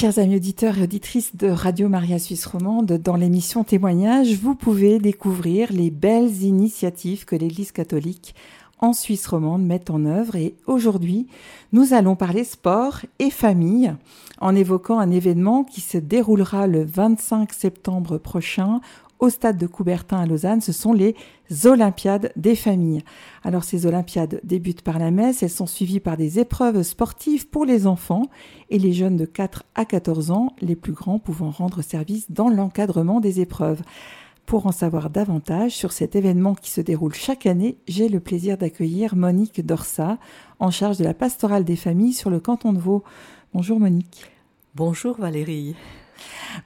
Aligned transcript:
Chers 0.00 0.20
amis 0.20 0.36
auditeurs 0.36 0.78
et 0.78 0.84
auditrices 0.84 1.34
de 1.34 1.48
Radio 1.48 1.88
Maria 1.88 2.20
Suisse 2.20 2.46
Romande, 2.46 2.92
dans 3.02 3.16
l'émission 3.16 3.64
Témoignages, 3.64 4.34
vous 4.34 4.54
pouvez 4.54 5.00
découvrir 5.00 5.72
les 5.72 5.90
belles 5.90 6.44
initiatives 6.44 7.24
que 7.24 7.34
l'Église 7.34 7.72
catholique 7.72 8.36
en 8.78 8.92
Suisse 8.92 9.26
romande 9.26 9.66
met 9.66 9.90
en 9.90 10.04
œuvre. 10.04 10.36
Et 10.36 10.54
aujourd'hui, 10.68 11.26
nous 11.72 11.94
allons 11.94 12.14
parler 12.14 12.44
sport 12.44 13.00
et 13.18 13.30
famille 13.30 13.92
en 14.40 14.54
évoquant 14.54 15.00
un 15.00 15.10
événement 15.10 15.64
qui 15.64 15.80
se 15.80 15.98
déroulera 15.98 16.68
le 16.68 16.84
25 16.84 17.52
septembre 17.52 18.18
prochain 18.18 18.80
au 19.18 19.30
stade 19.30 19.58
de 19.58 19.66
Coubertin 19.66 20.18
à 20.18 20.26
Lausanne, 20.26 20.60
ce 20.60 20.72
sont 20.72 20.92
les 20.92 21.14
Olympiades 21.64 22.32
des 22.36 22.54
familles. 22.54 23.02
Alors 23.42 23.64
ces 23.64 23.86
Olympiades 23.86 24.40
débutent 24.44 24.82
par 24.82 24.98
la 24.98 25.10
messe, 25.10 25.42
elles 25.42 25.50
sont 25.50 25.66
suivies 25.66 26.00
par 26.00 26.16
des 26.16 26.38
épreuves 26.38 26.82
sportives 26.82 27.48
pour 27.48 27.64
les 27.64 27.86
enfants 27.86 28.26
et 28.70 28.78
les 28.78 28.92
jeunes 28.92 29.16
de 29.16 29.24
4 29.24 29.64
à 29.74 29.84
14 29.84 30.30
ans, 30.30 30.54
les 30.60 30.76
plus 30.76 30.92
grands 30.92 31.18
pouvant 31.18 31.50
rendre 31.50 31.82
service 31.82 32.30
dans 32.30 32.48
l'encadrement 32.48 33.20
des 33.20 33.40
épreuves. 33.40 33.82
Pour 34.46 34.66
en 34.66 34.72
savoir 34.72 35.10
davantage 35.10 35.72
sur 35.72 35.92
cet 35.92 36.16
événement 36.16 36.54
qui 36.54 36.70
se 36.70 36.80
déroule 36.80 37.12
chaque 37.14 37.44
année, 37.44 37.76
j'ai 37.86 38.08
le 38.08 38.18
plaisir 38.18 38.56
d'accueillir 38.56 39.14
Monique 39.14 39.64
Dorsa, 39.64 40.16
en 40.58 40.70
charge 40.70 40.96
de 40.96 41.04
la 41.04 41.12
pastorale 41.12 41.64
des 41.64 41.76
familles 41.76 42.14
sur 42.14 42.30
le 42.30 42.40
canton 42.40 42.72
de 42.72 42.78
Vaud. 42.78 43.04
Bonjour 43.52 43.78
Monique. 43.78 44.24
Bonjour 44.74 45.16
Valérie. 45.18 45.74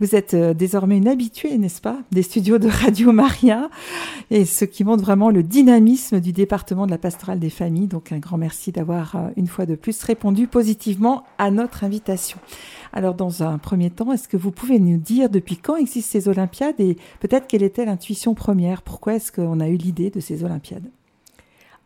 Vous 0.00 0.14
êtes 0.14 0.34
euh, 0.34 0.54
désormais 0.54 0.96
une 0.96 1.08
habituée, 1.08 1.58
n'est-ce 1.58 1.80
pas, 1.80 1.98
des 2.10 2.22
studios 2.22 2.58
de 2.58 2.68
Radio 2.68 3.12
Maria, 3.12 3.70
et 4.30 4.44
ce 4.44 4.64
qui 4.64 4.84
montre 4.84 5.02
vraiment 5.02 5.30
le 5.30 5.42
dynamisme 5.42 6.20
du 6.20 6.32
département 6.32 6.86
de 6.86 6.90
la 6.90 6.98
pastorale 6.98 7.38
des 7.38 7.50
familles. 7.50 7.88
Donc 7.88 8.12
un 8.12 8.18
grand 8.18 8.38
merci 8.38 8.72
d'avoir 8.72 9.16
euh, 9.16 9.28
une 9.36 9.46
fois 9.46 9.66
de 9.66 9.74
plus 9.74 10.02
répondu 10.02 10.46
positivement 10.46 11.24
à 11.38 11.50
notre 11.50 11.84
invitation. 11.84 12.38
Alors 12.92 13.14
dans 13.14 13.42
un 13.42 13.58
premier 13.58 13.90
temps, 13.90 14.12
est-ce 14.12 14.28
que 14.28 14.36
vous 14.36 14.50
pouvez 14.50 14.78
nous 14.78 14.98
dire 14.98 15.30
depuis 15.30 15.56
quand 15.56 15.76
existent 15.76 16.12
ces 16.12 16.28
Olympiades 16.28 16.80
et 16.80 16.96
peut-être 17.20 17.46
quelle 17.46 17.62
était 17.62 17.84
l'intuition 17.84 18.34
première? 18.34 18.82
Pourquoi 18.82 19.14
est-ce 19.14 19.32
qu'on 19.32 19.60
a 19.60 19.68
eu 19.68 19.76
l'idée 19.76 20.10
de 20.10 20.20
ces 20.20 20.44
Olympiades? 20.44 20.90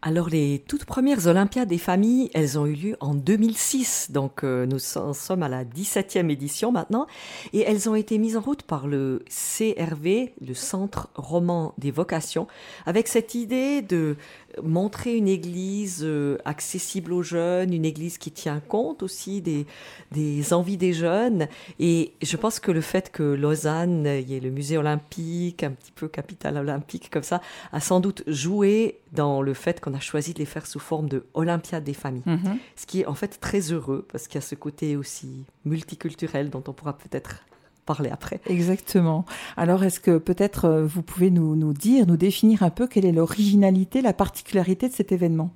Alors 0.07 0.29
les 0.29 0.63
toutes 0.69 0.85
premières 0.85 1.27
Olympiades 1.27 1.69
des 1.69 1.79
familles, 1.79 2.31
elles 2.33 2.61
ont 2.61 2.67
eu 2.67 2.75
lieu 2.75 2.97
en 3.01 3.13
2006, 3.13 4.13
donc 4.13 4.45
euh, 4.45 4.65
nous 4.65 4.79
sommes 4.79 5.43
à 5.43 5.49
la 5.49 5.65
17e 5.65 6.31
édition 6.31 6.71
maintenant, 6.71 7.09
et 7.53 7.63
elles 7.63 7.89
ont 7.89 7.97
été 7.97 8.17
mises 8.19 8.37
en 8.37 8.41
route 8.41 8.63
par 8.63 8.87
le 8.87 9.25
CRV, 9.29 10.33
le 10.41 10.55
Centre 10.55 11.09
roman 11.17 11.75
des 11.79 11.91
vocations, 11.91 12.47
avec 12.87 13.09
cette 13.09 13.35
idée 13.35 13.83
de 13.83 14.15
montrer 14.63 15.17
une 15.17 15.29
église 15.29 16.01
euh, 16.03 16.39
accessible 16.45 17.13
aux 17.13 17.23
jeunes, 17.23 17.73
une 17.73 17.85
église 17.85 18.19
qui 18.19 18.31
tient 18.31 18.61
compte 18.61 19.03
aussi 19.03 19.41
des, 19.41 19.67
des 20.13 20.53
envies 20.53 20.77
des 20.77 20.93
jeunes. 20.93 21.49
Et 21.79 22.13
je 22.23 22.37
pense 22.37 22.61
que 22.61 22.71
le 22.71 22.81
fait 22.81 23.11
que 23.11 23.23
Lausanne, 23.23 24.07
il 24.07 24.31
y 24.31 24.37
ait 24.37 24.41
le 24.41 24.51
musée 24.51 24.79
olympique, 24.79 25.63
un 25.63 25.71
petit 25.71 25.93
peu 25.93 26.09
capitale 26.09 26.57
olympique 26.57 27.11
comme 27.11 27.23
ça, 27.23 27.41
a 27.73 27.81
sans 27.81 28.01
doute 28.01 28.23
joué 28.27 28.99
dans 29.13 29.43
le 29.43 29.55
fait 29.55 29.81
qu'on 29.81 29.95
a 29.95 30.01
choisi 30.01 30.35
de 30.35 30.39
les 30.39 30.45
faire 30.45 30.67
sous 30.67 30.79
forme 30.79 31.09
de 31.09 31.25
Olympiade 31.35 31.85
des 31.85 31.95
familles. 31.95 32.23
Mhm. 32.27 32.59
Ce 32.77 32.87
qui 32.87 33.01
est 33.01 33.07
en 33.07 33.15
fait 33.15 33.39
très 33.41 33.73
heureux 33.73 34.07
parce 34.11 34.29
qu'il 34.29 34.37
y 34.37 34.45
a 34.45 34.47
ce 34.47 34.55
côté 34.55 34.97
aussi 34.97 35.45
multiculturel 35.65 36.51
dont 36.51 36.63
on 36.69 36.73
pourra 36.73 36.97
peut-être 36.97 37.45
parler 37.87 38.11
après. 38.11 38.41
Exactement. 38.49 39.25
Alors, 39.57 39.83
est-ce 39.85 40.01
que 40.01 40.19
peut-être 40.19 40.67
euh, 40.67 40.85
vous 40.85 41.03
pouvez 41.03 41.31
nous, 41.31 41.57
nous 41.57 41.73
dire, 41.73 42.07
nous 42.07 42.19
définir 42.19 42.63
un 42.63 42.71
peu 42.71 42.87
quelle 42.87 43.07
est 43.07 43.13
l'originalité, 43.13 44.03
la 44.03 44.13
particularité 44.13 44.89
de 44.89 44.95
cet 44.95 45.13
événement? 45.13 45.51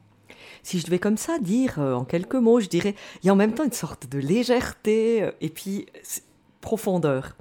Si 0.62 0.78
je 0.78 0.86
devais 0.86 0.98
comme 0.98 1.16
ça 1.16 1.38
dire 1.38 1.78
euh, 1.78 1.94
en 1.94 2.04
quelques 2.04 2.34
mots, 2.34 2.60
je 2.60 2.68
dirais, 2.68 2.94
il 3.22 3.26
y 3.26 3.30
a 3.30 3.32
en 3.32 3.36
même 3.36 3.52
temps 3.52 3.64
une 3.64 3.72
sorte 3.72 4.08
de 4.10 4.18
légèreté 4.18 5.22
euh, 5.22 5.30
et 5.40 5.48
puis 5.48 5.86
profondeur. 6.60 7.36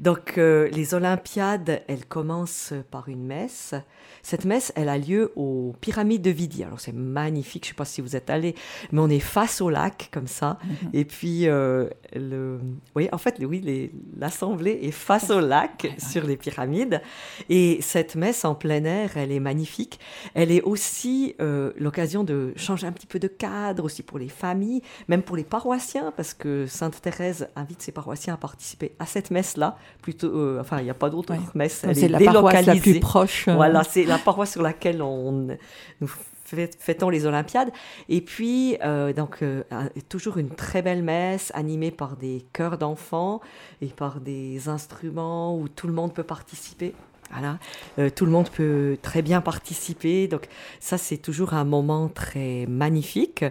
Donc 0.00 0.36
les 0.36 0.94
Olympiades, 0.94 1.82
elles 1.86 2.06
commencent 2.06 2.72
par 2.90 3.08
une 3.08 3.24
messe 3.24 3.74
cette 4.22 4.44
messe, 4.44 4.72
elle 4.76 4.88
a 4.88 4.98
lieu 4.98 5.32
aux 5.36 5.74
pyramides 5.80 6.22
de 6.22 6.30
Vidi. 6.30 6.62
Alors 6.64 6.80
c'est 6.80 6.94
magnifique, 6.94 7.64
je 7.64 7.70
ne 7.70 7.72
sais 7.72 7.76
pas 7.76 7.84
si 7.84 8.00
vous 8.00 8.16
êtes 8.16 8.30
allé, 8.30 8.54
mais 8.92 9.00
on 9.00 9.08
est 9.08 9.20
face 9.20 9.60
au 9.60 9.70
lac 9.70 10.08
comme 10.12 10.26
ça. 10.26 10.58
Mhm. 10.62 10.90
Et 10.92 11.04
puis, 11.04 11.48
euh, 11.48 11.88
le... 12.14 12.60
oui, 12.94 13.08
en 13.12 13.18
fait, 13.18 13.36
oui, 13.40 13.90
l'assemblée 14.16 14.78
est 14.82 14.90
face 14.90 15.30
au 15.30 15.40
lac 15.40 15.92
sur 15.98 16.24
les 16.24 16.36
pyramides. 16.36 17.00
Et 17.48 17.78
cette 17.80 18.14
messe 18.14 18.44
en 18.44 18.54
plein 18.54 18.84
air, 18.84 19.16
elle 19.16 19.32
est 19.32 19.40
magnifique. 19.40 19.98
Elle 20.34 20.52
est 20.52 20.62
aussi 20.62 21.34
euh, 21.40 21.72
l'occasion 21.78 22.24
de 22.24 22.52
changer 22.56 22.86
un 22.86 22.92
petit 22.92 23.06
peu 23.06 23.18
de 23.18 23.28
cadre 23.28 23.84
aussi 23.84 24.02
pour 24.02 24.18
les 24.18 24.28
familles, 24.28 24.82
même 25.08 25.22
pour 25.22 25.36
les 25.36 25.44
paroissiens, 25.44 26.12
parce 26.16 26.34
que 26.34 26.66
Sainte 26.66 27.00
Thérèse 27.00 27.48
invite 27.56 27.82
ses 27.82 27.92
paroissiens 27.92 28.34
à 28.34 28.36
participer 28.60 28.92
à 28.98 29.06
cette 29.06 29.30
messe-là. 29.30 29.78
Plutôt, 30.02 30.26
euh, 30.28 30.60
enfin, 30.60 30.80
il 30.80 30.84
n'y 30.84 30.90
a 30.90 30.94
pas 30.94 31.08
d'autre 31.08 31.34
messe. 31.54 31.86
C'est 31.94 32.08
la 32.08 32.20
paroisse 32.20 32.66
la 32.66 32.76
plus 32.76 33.00
proche. 33.00 33.48
Voilà, 33.48 33.84
c'est 33.84 34.04
la 34.04 34.18
paroisse 34.18 34.52
sur 34.52 34.62
laquelle 34.62 35.00
on, 35.00 35.56
nous 36.00 36.08
fêtons 36.44 37.08
les 37.08 37.24
Olympiades. 37.24 37.70
Et 38.10 38.20
puis, 38.20 38.76
euh, 38.84 39.14
donc, 39.14 39.38
euh, 39.42 39.62
toujours 40.10 40.36
une 40.36 40.50
très 40.50 40.82
belle 40.82 41.02
messe 41.02 41.50
animée 41.54 41.90
par 41.90 42.16
des 42.16 42.44
chœurs 42.52 42.76
d'enfants 42.76 43.40
et 43.80 43.86
par 43.86 44.20
des 44.20 44.68
instruments 44.68 45.56
où 45.56 45.68
tout 45.68 45.86
le 45.86 45.94
monde 45.94 46.12
peut 46.12 46.22
participer. 46.22 46.94
Voilà, 47.32 47.58
euh, 47.98 48.10
tout 48.10 48.26
le 48.26 48.32
monde 48.32 48.50
peut 48.50 48.98
très 49.02 49.22
bien 49.22 49.40
participer. 49.40 50.26
Donc 50.26 50.48
ça, 50.80 50.98
c'est 50.98 51.18
toujours 51.18 51.54
un 51.54 51.64
moment 51.64 52.08
très 52.08 52.66
magnifique 52.66 53.44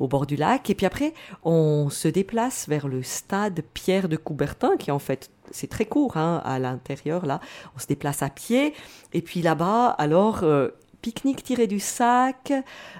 au 0.00 0.08
bord 0.08 0.26
du 0.26 0.36
lac. 0.36 0.70
Et 0.70 0.74
puis 0.74 0.86
après, 0.86 1.12
on 1.44 1.90
se 1.90 2.08
déplace 2.08 2.68
vers 2.68 2.88
le 2.88 3.02
stade 3.02 3.62
Pierre 3.74 4.08
de 4.08 4.16
Coubertin, 4.16 4.76
qui 4.78 4.90
en 4.90 4.98
fait 4.98 5.30
c'est 5.50 5.68
très 5.68 5.84
court 5.84 6.16
hein, 6.16 6.42
à 6.44 6.58
l'intérieur 6.58 7.26
là. 7.26 7.40
On 7.76 7.78
se 7.78 7.86
déplace 7.86 8.22
à 8.22 8.30
pied 8.30 8.74
et 9.12 9.22
puis 9.22 9.42
là-bas, 9.42 9.88
alors 9.88 10.42
euh, 10.42 10.70
pique-nique 11.06 11.44
tiré 11.44 11.68
du 11.68 11.78
sac. 11.78 12.52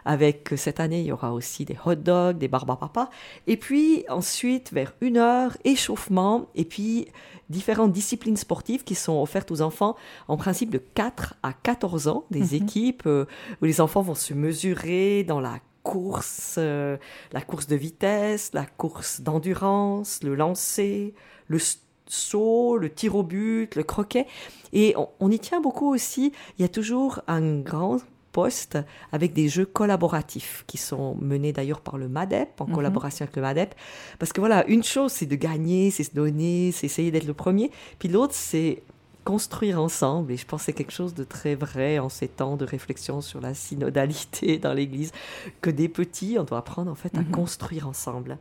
Avec 0.04 0.52
euh, 0.52 0.56
cette 0.56 0.78
année, 0.78 1.00
il 1.00 1.06
y 1.06 1.12
aura 1.12 1.32
aussi 1.32 1.64
des 1.64 1.76
hot 1.84 1.96
dogs, 1.96 2.38
des 2.38 2.46
barbes 2.46 2.78
papa. 2.78 3.10
Et 3.48 3.56
puis 3.56 4.04
ensuite, 4.08 4.72
vers 4.72 4.94
une 5.00 5.16
heure, 5.16 5.56
échauffement 5.64 6.46
et 6.54 6.64
puis 6.64 7.08
différentes 7.50 7.90
disciplines 7.90 8.36
sportives 8.36 8.84
qui 8.84 8.94
sont 8.94 9.20
offertes 9.20 9.50
aux 9.50 9.60
enfants 9.60 9.96
en 10.28 10.36
principe 10.36 10.70
de 10.70 10.78
4 10.78 11.34
à 11.42 11.52
14 11.52 12.06
ans, 12.06 12.26
des 12.30 12.56
mhm. 12.56 12.62
équipes 12.62 13.06
euh, 13.06 13.26
où 13.60 13.64
les 13.64 13.80
enfants 13.80 14.02
vont 14.02 14.14
se 14.14 14.34
mesurer 14.34 15.24
dans 15.24 15.40
la 15.40 15.58
course, 15.82 16.58
la 16.58 17.40
course 17.46 17.68
de 17.68 17.76
vitesse, 17.76 18.50
la 18.54 18.66
course 18.66 19.20
d'endurance, 19.20 20.22
le 20.24 20.34
lancer, 20.34 21.14
le 21.46 21.58
saut, 22.06 22.78
le 22.78 22.90
tir 22.90 23.16
au 23.16 23.22
but, 23.22 23.74
le 23.74 23.82
croquet. 23.82 24.26
Et 24.72 24.94
on, 25.20 25.30
y 25.30 25.38
tient 25.38 25.60
beaucoup 25.60 25.92
aussi. 25.92 26.32
Il 26.58 26.62
y 26.62 26.64
a 26.64 26.68
toujours 26.68 27.20
un 27.28 27.60
grand 27.60 27.98
poste 28.32 28.78
avec 29.12 29.32
des 29.32 29.48
jeux 29.48 29.64
collaboratifs 29.64 30.64
qui 30.66 30.76
sont 30.76 31.16
menés 31.20 31.52
d'ailleurs 31.52 31.80
par 31.80 31.96
le 31.96 32.08
MADEP, 32.08 32.60
en 32.60 32.66
mhm. 32.66 32.74
collaboration 32.74 33.24
avec 33.24 33.36
le 33.36 33.42
MADEP. 33.42 33.74
Parce 34.18 34.32
que 34.32 34.40
voilà, 34.40 34.66
une 34.66 34.82
chose, 34.82 35.12
c'est 35.12 35.26
de 35.26 35.36
gagner, 35.36 35.90
c'est 35.90 36.04
se 36.04 36.14
donner, 36.14 36.72
c'est 36.72 36.86
essayer 36.86 37.10
d'être 37.10 37.26
le 37.26 37.34
premier. 37.34 37.70
Puis 37.98 38.08
l'autre, 38.08 38.34
c'est 38.34 38.82
construire 39.24 39.80
ensemble. 39.80 40.32
Et 40.32 40.36
je 40.36 40.46
pense 40.46 40.60
que 40.60 40.66
c'est 40.66 40.72
quelque 40.72 40.92
chose 40.92 41.14
de 41.14 41.24
très 41.24 41.54
vrai 41.54 41.98
en 41.98 42.08
ces 42.08 42.28
temps 42.28 42.56
de 42.56 42.64
réflexion 42.64 43.20
sur 43.20 43.40
la 43.40 43.54
synodalité 43.54 44.58
dans 44.58 44.72
l'Église, 44.72 45.12
que 45.60 45.70
des 45.70 45.88
petits, 45.88 46.36
on 46.38 46.44
doit 46.44 46.58
apprendre 46.58 46.90
en 46.90 46.94
fait 46.94 47.14
à 47.16 47.20
mhm. 47.20 47.30
construire 47.30 47.88
ensemble. 47.88 48.38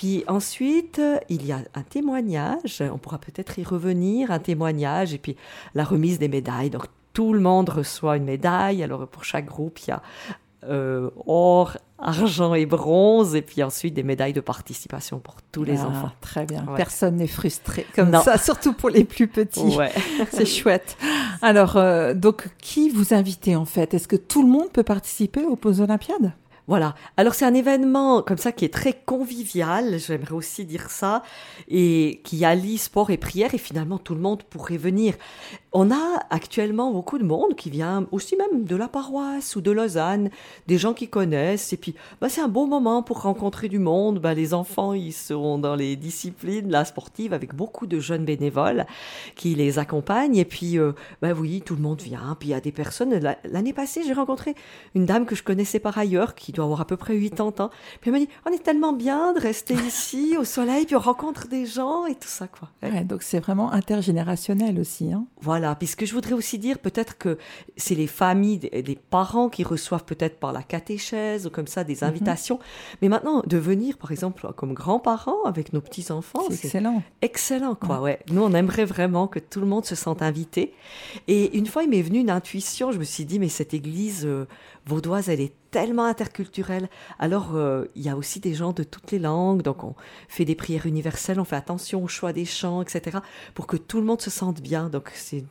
Puis 0.00 0.24
ensuite, 0.28 0.98
il 1.28 1.44
y 1.44 1.52
a 1.52 1.58
un 1.74 1.82
témoignage, 1.82 2.82
on 2.90 2.96
pourra 2.96 3.18
peut-être 3.18 3.58
y 3.58 3.64
revenir, 3.64 4.30
un 4.30 4.38
témoignage, 4.38 5.12
et 5.12 5.18
puis 5.18 5.36
la 5.74 5.84
remise 5.84 6.18
des 6.18 6.28
médailles. 6.28 6.70
Donc 6.70 6.86
tout 7.12 7.34
le 7.34 7.40
monde 7.40 7.68
reçoit 7.68 8.16
une 8.16 8.24
médaille. 8.24 8.82
Alors 8.82 9.06
pour 9.06 9.24
chaque 9.24 9.44
groupe, 9.44 9.78
il 9.80 9.90
y 9.90 9.92
a 9.92 10.00
euh, 10.64 11.10
or, 11.26 11.76
argent 11.98 12.54
et 12.54 12.64
bronze, 12.64 13.34
et 13.34 13.42
puis 13.42 13.62
ensuite 13.62 13.92
des 13.92 14.02
médailles 14.02 14.32
de 14.32 14.40
participation 14.40 15.18
pour 15.18 15.36
tous 15.52 15.64
les 15.64 15.80
ah, 15.80 15.88
enfants. 15.88 16.12
Très 16.22 16.46
bien. 16.46 16.64
Personne 16.76 17.16
n'est 17.16 17.26
frustré 17.26 17.84
comme 17.94 18.14
ça, 18.22 18.38
surtout 18.42 18.72
pour 18.72 18.88
les 18.88 19.04
plus 19.04 19.28
petits. 19.28 19.76
C'est 20.32 20.46
chouette. 20.46 20.96
Alors, 21.42 21.76
euh, 21.76 22.14
donc, 22.14 22.48
qui 22.56 22.88
vous 22.88 23.12
invitez 23.12 23.54
en 23.54 23.66
fait? 23.66 23.92
Est-ce 23.92 24.08
que 24.08 24.16
tout 24.16 24.42
le 24.42 24.48
monde 24.48 24.70
peut 24.72 24.82
participer 24.82 25.44
aux 25.44 25.56
Poses 25.56 25.82
Olympiades? 25.82 26.32
Voilà. 26.66 26.94
Alors 27.16 27.34
c'est 27.34 27.44
un 27.44 27.54
événement 27.54 28.22
comme 28.22 28.38
ça 28.38 28.52
qui 28.52 28.64
est 28.64 28.72
très 28.72 28.92
convivial, 28.92 29.98
j'aimerais 29.98 30.34
aussi 30.34 30.64
dire 30.64 30.90
ça, 30.90 31.22
et 31.68 32.20
qui 32.24 32.44
allie 32.44 32.78
sport 32.78 33.10
et 33.10 33.16
prière, 33.16 33.54
et 33.54 33.58
finalement 33.58 33.98
tout 33.98 34.14
le 34.14 34.20
monde 34.20 34.42
pourrait 34.44 34.76
venir. 34.76 35.14
On 35.72 35.90
a 35.90 36.20
actuellement 36.30 36.92
beaucoup 36.92 37.18
de 37.18 37.24
monde 37.24 37.54
qui 37.54 37.70
vient 37.70 38.06
aussi 38.10 38.36
même 38.36 38.64
de 38.64 38.76
la 38.76 38.88
paroisse 38.88 39.54
ou 39.56 39.60
de 39.60 39.70
Lausanne, 39.70 40.30
des 40.66 40.78
gens 40.78 40.94
qui 40.94 41.08
connaissent, 41.08 41.72
et 41.72 41.76
puis 41.76 41.94
bah, 42.20 42.28
c'est 42.28 42.40
un 42.40 42.48
bon 42.48 42.66
moment 42.66 43.02
pour 43.02 43.22
rencontrer 43.22 43.68
du 43.68 43.78
monde. 43.78 44.18
Bah, 44.20 44.34
les 44.34 44.54
enfants, 44.54 44.94
ils 44.94 45.12
seront 45.12 45.58
dans 45.58 45.76
les 45.76 45.96
disciplines 45.96 46.70
la 46.70 46.84
sportive 46.84 47.32
avec 47.32 47.54
beaucoup 47.54 47.86
de 47.86 48.00
jeunes 48.00 48.24
bénévoles 48.24 48.86
qui 49.36 49.54
les 49.54 49.78
accompagnent, 49.78 50.36
et 50.36 50.44
puis 50.44 50.78
euh, 50.78 50.92
bah, 51.22 51.32
oui, 51.32 51.62
tout 51.64 51.76
le 51.76 51.82
monde 51.82 52.00
vient, 52.00 52.36
puis 52.38 52.48
il 52.48 52.52
y 52.52 52.54
a 52.54 52.60
des 52.60 52.72
personnes. 52.72 53.20
L'année 53.44 53.72
passée, 53.72 54.02
j'ai 54.04 54.12
rencontré 54.12 54.54
une 54.94 55.06
dame 55.06 55.26
que 55.26 55.34
je 55.34 55.42
connaissais 55.42 55.78
par 55.78 55.96
ailleurs 55.98 56.34
qui 56.34 56.52
doit 56.60 56.66
avoir 56.66 56.80
à 56.80 56.84
peu 56.84 56.96
près 56.96 57.18
80 57.18 57.64
ans. 57.64 57.70
Puis 58.00 58.10
elle 58.10 58.12
m'a 58.12 58.18
dit, 58.18 58.28
on 58.46 58.50
est 58.50 58.62
tellement 58.62 58.92
bien 58.92 59.32
de 59.32 59.40
rester 59.40 59.74
ici 59.86 60.36
au 60.38 60.44
soleil, 60.44 60.86
puis 60.86 60.96
on 60.96 61.00
rencontre 61.00 61.48
des 61.48 61.66
gens 61.66 62.06
et 62.06 62.14
tout 62.14 62.28
ça, 62.28 62.48
quoi. 62.48 62.68
donc 63.04 63.22
c'est 63.22 63.40
vraiment 63.40 63.72
intergénérationnel 63.72 64.78
aussi. 64.78 65.12
Hein. 65.12 65.26
Voilà, 65.40 65.74
puisque 65.74 66.04
je 66.04 66.14
voudrais 66.14 66.34
aussi 66.34 66.58
dire 66.58 66.78
peut-être 66.78 67.18
que 67.18 67.38
c'est 67.76 67.94
les 67.94 68.06
familles, 68.06 68.58
des, 68.58 68.98
parents 69.10 69.48
qui 69.48 69.64
reçoivent 69.64 70.04
peut-être 70.04 70.38
par 70.38 70.52
la 70.52 70.62
catéchèse 70.62 71.46
ou 71.46 71.50
comme 71.50 71.66
ça 71.66 71.84
des 71.84 71.96
mhm. 71.96 72.08
invitations. 72.08 72.58
Mais 73.02 73.08
maintenant, 73.08 73.42
de 73.46 73.56
venir, 73.56 73.96
par 73.98 74.12
exemple, 74.12 74.46
comme 74.56 74.74
grands-parents 74.74 75.44
avec 75.44 75.72
nos 75.72 75.80
petits-enfants, 75.80 76.42
c'est 76.48 76.64
excellent. 76.64 77.02
Excellent, 77.22 77.74
quoi, 77.74 78.00
ouais. 78.00 78.20
Nous, 78.30 78.42
on 78.42 78.52
aimerait 78.52 78.84
vraiment 78.84 79.26
que 79.26 79.38
tout 79.38 79.60
le 79.60 79.66
monde 79.66 79.84
se 79.84 79.94
sente 79.94 80.22
invité. 80.22 80.74
Et 81.28 81.56
une 81.56 81.66
fois, 81.66 81.82
il 81.82 81.90
m'est 81.90 82.02
venu 82.02 82.18
une 82.18 82.30
intuition, 82.30 82.92
je 82.92 82.98
me 82.98 83.04
suis 83.04 83.24
dit, 83.24 83.38
mais 83.38 83.48
cette 83.48 83.74
église 83.74 84.26
euh, 84.26 84.46
vaudoise, 84.86 85.28
elle 85.28 85.40
est 85.40 85.54
tellement 85.70 86.04
interculturelle. 86.04 86.88
Alors, 87.18 87.54
euh, 87.54 87.84
il 87.94 88.02
y 88.02 88.08
a 88.08 88.16
aussi 88.16 88.40
des 88.40 88.54
gens 88.54 88.72
de 88.72 88.82
toutes 88.82 89.10
les 89.12 89.18
langues, 89.18 89.62
donc 89.62 89.84
on 89.84 89.94
fait 90.28 90.44
des 90.44 90.54
prières 90.54 90.86
universelles, 90.86 91.40
on 91.40 91.44
fait 91.44 91.56
attention 91.56 92.02
au 92.04 92.08
choix 92.08 92.32
des 92.32 92.44
chants, 92.44 92.82
etc., 92.82 93.18
pour 93.54 93.66
que 93.66 93.76
tout 93.76 93.98
le 93.98 94.06
monde 94.06 94.20
se 94.20 94.30
sente 94.30 94.60
bien. 94.60 94.88
Donc, 94.88 95.10
c'est 95.14 95.44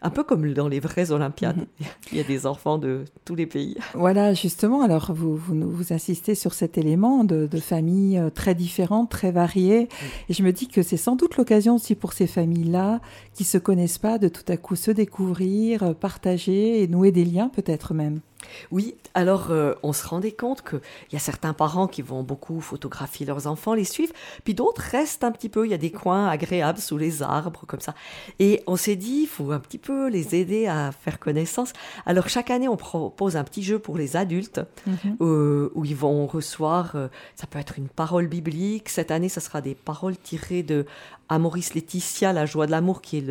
un 0.00 0.10
peu 0.10 0.22
comme 0.22 0.52
dans 0.52 0.68
les 0.68 0.80
vraies 0.80 1.10
Olympiades. 1.10 1.56
Mhm. 1.56 1.66
Il 2.12 2.18
y 2.18 2.20
a 2.20 2.24
des 2.24 2.46
enfants 2.46 2.78
de 2.78 3.04
tous 3.24 3.34
les 3.34 3.46
pays. 3.46 3.76
Voilà, 3.94 4.34
justement, 4.34 4.82
alors 4.82 5.12
vous, 5.12 5.36
vous, 5.36 5.70
vous 5.70 5.92
insistez 5.92 6.34
sur 6.34 6.54
cet 6.54 6.78
élément 6.78 7.24
de, 7.24 7.48
familles 7.58 8.18
euh, 8.18 8.30
très 8.30 8.54
différentes, 8.54 9.10
très 9.10 9.32
variées. 9.32 9.88
Et 10.28 10.32
je 10.32 10.42
me 10.42 10.52
dis 10.52 10.68
que 10.68 10.82
c'est 10.82 10.96
sans 10.96 11.16
doute 11.16 11.36
l'occasion 11.36 11.74
aussi 11.74 11.94
pour 11.94 12.12
ces 12.12 12.26
familles-là 12.26 13.00
qui 13.34 13.44
se 13.44 13.58
connaissent 13.58 13.98
pas 13.98 14.18
de 14.18 14.28
tout 14.28 14.44
à 14.48 14.56
coup 14.56 14.76
se 14.76 14.90
découvrir, 14.90 15.82
euh, 15.82 15.92
partager 15.94 16.82
et 16.82 16.86
nouer 16.86 17.10
des 17.10 17.24
liens 17.24 17.48
peut-être 17.48 17.94
même. 17.94 18.20
Oui, 18.70 18.94
alors 19.14 19.50
euh, 19.50 19.74
on 19.82 19.92
se 19.92 20.06
rendait 20.06 20.32
compte 20.32 20.62
qu'il 20.62 20.80
y 21.12 21.16
a 21.16 21.20
certains 21.20 21.52
parents 21.52 21.86
qui 21.86 22.02
vont 22.02 22.22
beaucoup 22.22 22.60
photographier 22.60 23.26
leurs 23.26 23.46
enfants, 23.46 23.74
les 23.74 23.84
suivre, 23.84 24.12
puis 24.44 24.54
d'autres 24.54 24.82
restent 24.82 25.24
un 25.24 25.32
petit 25.32 25.48
peu, 25.48 25.66
il 25.66 25.70
y 25.70 25.74
a 25.74 25.78
des 25.78 25.90
coins 25.90 26.28
agréables 26.28 26.78
sous 26.78 26.98
les 26.98 27.22
arbres, 27.22 27.64
comme 27.66 27.80
ça. 27.80 27.94
Et 28.38 28.62
on 28.66 28.76
s'est 28.76 28.96
dit, 28.96 29.22
il 29.22 29.26
faut 29.26 29.50
un 29.52 29.58
petit 29.58 29.78
peu 29.78 30.08
les 30.08 30.34
aider 30.34 30.66
à 30.66 30.92
faire 30.92 31.18
connaissance. 31.18 31.72
Alors 32.06 32.28
chaque 32.28 32.50
année, 32.50 32.68
on 32.68 32.76
propose 32.76 33.36
un 33.36 33.44
petit 33.44 33.62
jeu 33.62 33.78
pour 33.78 33.96
les 33.96 34.16
adultes, 34.16 34.60
mhm. 34.86 35.16
euh, 35.20 35.70
où 35.74 35.84
ils 35.84 35.96
vont 35.96 36.26
recevoir, 36.26 36.94
euh, 36.94 37.08
ça 37.34 37.46
peut 37.46 37.58
être 37.58 37.78
une 37.78 37.88
parole 37.88 38.28
biblique, 38.28 38.88
cette 38.88 39.10
année, 39.10 39.28
ça 39.28 39.40
sera 39.40 39.60
des 39.60 39.74
paroles 39.74 40.16
tirées 40.16 40.62
de 40.62 40.86
à 41.28 41.38
Maurice 41.38 41.74
Laetitia, 41.74 42.32
La 42.32 42.46
joie 42.46 42.66
de 42.66 42.70
l'amour, 42.70 43.02
qui 43.02 43.18
est 43.18 43.24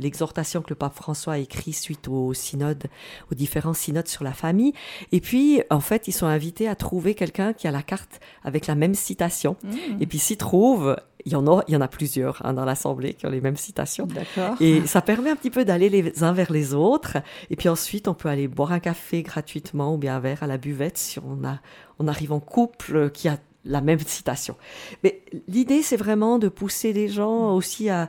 l'exhortation 0.00 0.62
que 0.62 0.70
le 0.70 0.74
pape 0.74 0.94
François 0.94 1.34
a 1.34 1.38
écrit 1.38 1.72
suite 1.72 2.08
au 2.08 2.34
synode, 2.34 2.84
aux 3.30 3.34
différents 3.34 3.74
synodes 3.74 4.08
sur 4.08 4.24
la 4.24 4.32
famille. 4.32 4.72
Et 5.12 5.20
puis, 5.20 5.62
en 5.70 5.80
fait, 5.80 6.08
ils 6.08 6.12
sont 6.12 6.26
invités 6.26 6.68
à 6.68 6.74
trouver 6.74 7.14
quelqu'un 7.14 7.52
qui 7.52 7.68
a 7.68 7.70
la 7.70 7.82
carte 7.82 8.20
avec 8.42 8.66
la 8.66 8.74
même 8.74 8.94
citation. 8.94 9.56
Mmh. 9.62 9.76
Et 10.00 10.06
puis, 10.06 10.18
s'ils 10.18 10.36
trouvent, 10.36 10.96
il 11.26 11.32
y 11.32 11.36
en 11.36 11.46
a, 11.46 11.64
il 11.68 11.74
y 11.74 11.76
en 11.76 11.80
a 11.80 11.88
plusieurs 11.88 12.44
hein, 12.44 12.52
dans 12.52 12.64
l'assemblée 12.64 13.14
qui 13.14 13.26
ont 13.26 13.30
les 13.30 13.40
mêmes 13.40 13.56
citations. 13.56 14.06
Et 14.60 14.86
ça 14.86 15.00
permet 15.00 15.30
un 15.30 15.36
petit 15.36 15.50
peu 15.50 15.64
d'aller 15.64 15.88
les 15.88 16.22
uns 16.22 16.32
vers 16.32 16.52
les 16.52 16.74
autres. 16.74 17.18
Et 17.50 17.56
puis 17.56 17.68
ensuite, 17.68 18.08
on 18.08 18.14
peut 18.14 18.28
aller 18.28 18.48
boire 18.48 18.72
un 18.72 18.80
café 18.80 19.22
gratuitement 19.22 19.94
ou 19.94 19.98
bien 19.98 20.16
un 20.16 20.20
verre 20.20 20.42
à 20.42 20.46
la 20.46 20.58
buvette 20.58 20.98
si 20.98 21.18
on 21.20 21.44
a, 21.46 21.60
on 21.98 22.08
arrive 22.08 22.32
en 22.32 22.40
couple 22.40 23.10
qui 23.10 23.28
a 23.28 23.38
la 23.64 23.80
même 23.80 24.00
citation. 24.00 24.56
Mais 25.02 25.22
l'idée, 25.48 25.82
c'est 25.82 25.96
vraiment 25.96 26.38
de 26.38 26.48
pousser 26.48 26.92
les 26.92 27.08
gens 27.08 27.54
aussi 27.54 27.88
à 27.88 28.08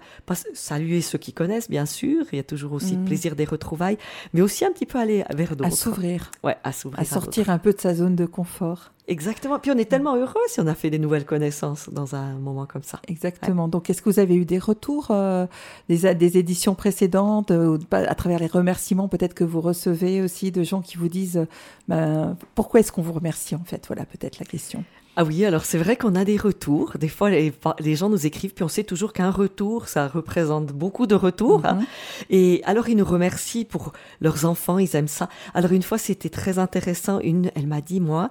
saluer 0.53 1.01
ceux 1.01 1.17
qui 1.17 1.33
connaissent, 1.33 1.69
bien 1.69 1.85
sûr. 1.85 2.25
Il 2.31 2.37
y 2.37 2.39
a 2.39 2.43
toujours 2.43 2.73
aussi 2.73 2.95
le 2.95 3.01
mm. 3.01 3.05
plaisir 3.05 3.35
des 3.35 3.45
retrouvailles, 3.45 3.97
mais 4.33 4.41
aussi 4.41 4.65
un 4.65 4.71
petit 4.71 4.85
peu 4.85 4.99
aller 4.99 5.23
vers 5.33 5.55
d'autres. 5.55 5.69
À 5.69 5.71
s'ouvrir. 5.71 6.31
Ouais, 6.43 6.57
à 6.63 6.71
s'ouvrir. 6.71 6.99
À, 6.99 7.05
sortir 7.05 7.49
un 7.49 7.57
peu 7.57 7.73
de 7.73 7.79
sa 7.79 7.93
zone 7.93 8.15
de 8.15 8.25
confort. 8.25 8.91
Exactement. 9.07 9.59
Puis 9.59 9.71
on 9.71 9.77
est 9.77 9.85
tellement 9.85 10.15
heureux 10.15 10.41
si 10.47 10.59
on 10.59 10.67
a 10.67 10.73
fait 10.73 10.89
des 10.89 10.97
nouvelles 10.97 11.25
connaissances 11.25 11.89
dans 11.91 12.15
un 12.15 12.33
moment 12.33 12.65
comme 12.65 12.81
ça. 12.81 12.99
Exactement. 13.07 13.67
Donc, 13.67 13.89
est-ce 13.89 14.01
que 14.01 14.09
vous 14.09 14.19
avez 14.19 14.35
eu 14.35 14.45
des 14.45 14.57
retours 14.57 15.07
euh, 15.11 15.45
des, 15.89 16.15
des, 16.15 16.37
éditions 16.37 16.73
précédentes, 16.73 17.51
euh, 17.51 17.77
à 17.91 18.15
travers 18.15 18.39
les 18.39 18.47
remerciements 18.47 19.07
peut-être 19.07 19.35
que 19.35 19.43
vous 19.43 19.61
recevez 19.61 20.21
aussi 20.21 20.51
de 20.51 20.63
gens 20.63 20.81
qui 20.81 20.97
vous 20.97 21.07
disent 21.07 21.45
ben, 21.87 22.35
pourquoi 22.55 22.79
est-ce 22.79 22.91
qu'on 22.91 23.03
vous 23.03 23.13
remercie 23.13 23.55
en 23.55 23.63
fait? 23.63 23.85
Voilà 23.87 24.05
peut-être 24.05 24.39
la 24.39 24.45
question. 24.45 24.83
Ah 25.17 25.23
oui, 25.23 25.45
alors 25.45 25.63
c'est 25.63 25.77
vrai 25.77 25.95
qu'on 25.95 26.13
a 26.15 26.25
des 26.25 26.35
retours. 26.35 26.97
Des 26.99 27.07
fois, 27.07 27.29
les, 27.29 27.95
gens 27.95 28.09
nous 28.09 28.25
écrivent, 28.25 28.53
puis 28.53 28.65
on 28.65 28.69
sait 28.69 28.83
toujours 28.83 29.13
qu'un 29.13 29.31
retour, 29.31 29.87
ça 29.87 30.07
représente 30.09 30.73
beaucoup 30.73 31.07
de 31.07 31.15
retours. 31.15 31.65
Hein. 31.65 31.75
Mhm. 31.75 31.85
Et 32.31 32.61
alors, 32.65 32.89
ils 32.89 32.97
nous 32.97 33.05
remercient 33.05 33.63
pour 33.63 33.93
leurs 34.19 34.43
enfants, 34.43 34.77
ils 34.77 34.93
aiment 34.95 35.07
ça. 35.07 35.29
Alors, 35.53 35.71
une 35.71 35.83
fois, 35.83 35.97
c'était 35.97 36.29
très 36.29 36.59
intéressant. 36.59 37.19
Une, 37.21 37.49
elle 37.55 37.67
m'a 37.67 37.79
dit, 37.79 38.01
moi, 38.01 38.29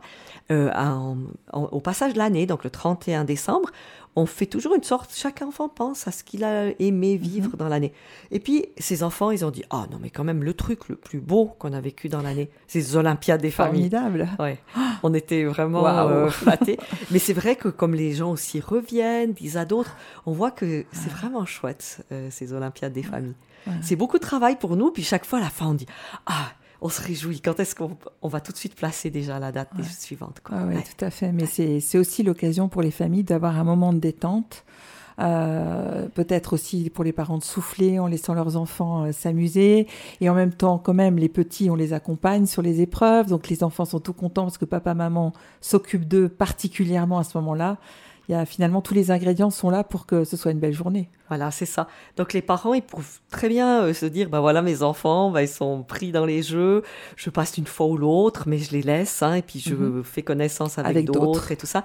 euh, 0.52 0.70
au 1.52 1.80
passage 1.80 2.12
de 2.12 2.18
l'année, 2.18 2.44
donc 2.44 2.64
le 2.64 2.70
31 2.70 3.24
décembre, 3.24 3.70
on 4.16 4.26
fait 4.26 4.46
toujours 4.46 4.74
une 4.74 4.82
sorte, 4.82 5.10
chaque 5.14 5.42
enfant 5.42 5.68
pense 5.68 6.06
à 6.06 6.12
ce 6.12 6.22
qu'il 6.22 6.44
a 6.44 6.68
aimé 6.78 7.16
vivre 7.16 7.50
mhm. 7.50 7.56
dans 7.56 7.68
l'année. 7.68 7.92
Et 8.30 8.40
puis, 8.40 8.66
ces 8.78 9.02
enfants, 9.02 9.30
ils 9.30 9.44
ont 9.44 9.50
dit, 9.50 9.64
ah 9.70 9.86
non, 9.90 9.98
mais 10.00 10.10
quand 10.10 10.24
même, 10.24 10.44
le 10.44 10.54
truc 10.54 10.88
le 10.88 10.96
plus 10.96 11.20
beau 11.20 11.54
qu'on 11.58 11.72
a 11.72 11.80
vécu 11.80 12.08
dans 12.08 12.22
l'année, 12.22 12.50
c'est 12.66 12.78
les 12.78 12.96
Olympiades 12.96 13.40
des 13.40 13.50
familles. 13.50 13.90
Formidable. 13.90 14.28
Ouais. 14.38 14.58
On 15.02 15.12
était 15.14 15.44
vraiment 15.44 15.86
euh, 15.86 16.28
flattés. 16.28 16.78
mais 17.10 17.18
c'est 17.18 17.32
vrai 17.32 17.56
que 17.56 17.68
comme 17.68 17.94
les 17.94 18.12
gens 18.12 18.30
aussi 18.30 18.60
reviennent, 18.60 19.32
disent 19.32 19.56
à 19.56 19.64
d'autres, 19.64 19.96
on 20.26 20.32
voit 20.32 20.50
que 20.50 20.84
c'est 20.92 21.10
vraiment 21.10 21.44
chouette, 21.44 22.04
euh, 22.12 22.28
ces 22.30 22.52
Olympiades 22.52 22.92
des 22.92 23.02
familles. 23.02 23.34
C'est 23.80 23.96
beaucoup 23.96 24.18
de 24.18 24.22
travail 24.22 24.56
pour 24.56 24.76
nous, 24.76 24.90
puis 24.90 25.02
chaque 25.02 25.24
fois, 25.24 25.38
à 25.38 25.42
la 25.42 25.48
fin, 25.48 25.68
on 25.68 25.74
dit, 25.74 25.86
ah, 26.26 26.52
on 26.84 26.90
se 26.90 27.00
réjouit. 27.00 27.40
Quand 27.40 27.58
est-ce 27.60 27.74
qu'on 27.74 28.28
va 28.28 28.40
tout 28.40 28.52
de 28.52 28.58
suite 28.58 28.76
placer 28.76 29.08
déjà 29.08 29.38
la 29.38 29.52
date 29.52 29.70
suivante 29.98 30.40
quoi. 30.44 30.58
oui, 30.68 30.76
tout 30.76 31.04
à 31.04 31.10
fait. 31.10 31.32
Mais 31.32 31.46
c'est 31.46 31.98
aussi 31.98 32.22
l'occasion 32.22 32.68
pour 32.68 32.82
les 32.82 32.90
familles 32.90 33.24
d'avoir 33.24 33.58
un 33.58 33.64
moment 33.64 33.92
de 33.94 33.98
détente. 33.98 34.64
Euh, 35.20 36.08
peut-être 36.08 36.52
aussi 36.52 36.90
pour 36.90 37.04
les 37.04 37.12
parents 37.12 37.38
de 37.38 37.44
souffler 37.44 38.00
en 38.00 38.08
laissant 38.08 38.34
leurs 38.34 38.56
enfants 38.56 39.04
euh, 39.04 39.12
s'amuser 39.12 39.86
et 40.20 40.28
en 40.28 40.34
même 40.34 40.52
temps 40.52 40.76
quand 40.76 40.92
même 40.92 41.18
les 41.18 41.28
petits 41.28 41.70
on 41.70 41.76
les 41.76 41.92
accompagne 41.92 42.46
sur 42.46 42.62
les 42.62 42.80
épreuves 42.80 43.28
donc 43.28 43.48
les 43.48 43.62
enfants 43.62 43.84
sont 43.84 44.00
tout 44.00 44.12
contents 44.12 44.42
parce 44.42 44.58
que 44.58 44.64
papa 44.64 44.92
maman 44.92 45.32
s'occupent 45.60 46.08
d'eux 46.08 46.28
particulièrement 46.28 47.20
à 47.20 47.22
ce 47.22 47.38
moment-là 47.38 47.76
il 48.28 48.32
y 48.32 48.34
a 48.34 48.46
finalement 48.46 48.80
tous 48.80 48.94
les 48.94 49.10
ingrédients 49.10 49.50
sont 49.50 49.70
là 49.70 49.84
pour 49.84 50.06
que 50.06 50.24
ce 50.24 50.36
soit 50.36 50.52
une 50.52 50.58
belle 50.58 50.72
journée. 50.72 51.10
Voilà, 51.28 51.50
c'est 51.50 51.66
ça. 51.66 51.88
Donc 52.16 52.34
les 52.34 52.42
parents, 52.42 52.74
ils 52.74 52.82
peuvent 52.82 53.20
très 53.30 53.48
bien 53.48 53.82
euh, 53.82 53.94
se 53.94 54.04
dire, 54.04 54.28
ben 54.28 54.40
voilà, 54.40 54.60
mes 54.60 54.82
enfants, 54.82 55.30
bah, 55.30 55.42
ils 55.42 55.48
sont 55.48 55.82
pris 55.82 56.12
dans 56.12 56.26
les 56.26 56.42
jeux, 56.42 56.82
je 57.16 57.30
passe 57.30 57.56
une 57.56 57.66
fois 57.66 57.86
ou 57.86 57.96
l'autre, 57.96 58.44
mais 58.46 58.58
je 58.58 58.72
les 58.72 58.82
laisse, 58.82 59.22
hein, 59.22 59.34
et 59.34 59.42
puis 59.42 59.58
je 59.58 59.74
mhm. 59.74 60.04
fais 60.04 60.22
connaissance 60.22 60.78
avec, 60.78 61.06
d'autres 61.06 61.50
et 61.50 61.56
tout 61.56 61.66
ça. 61.66 61.82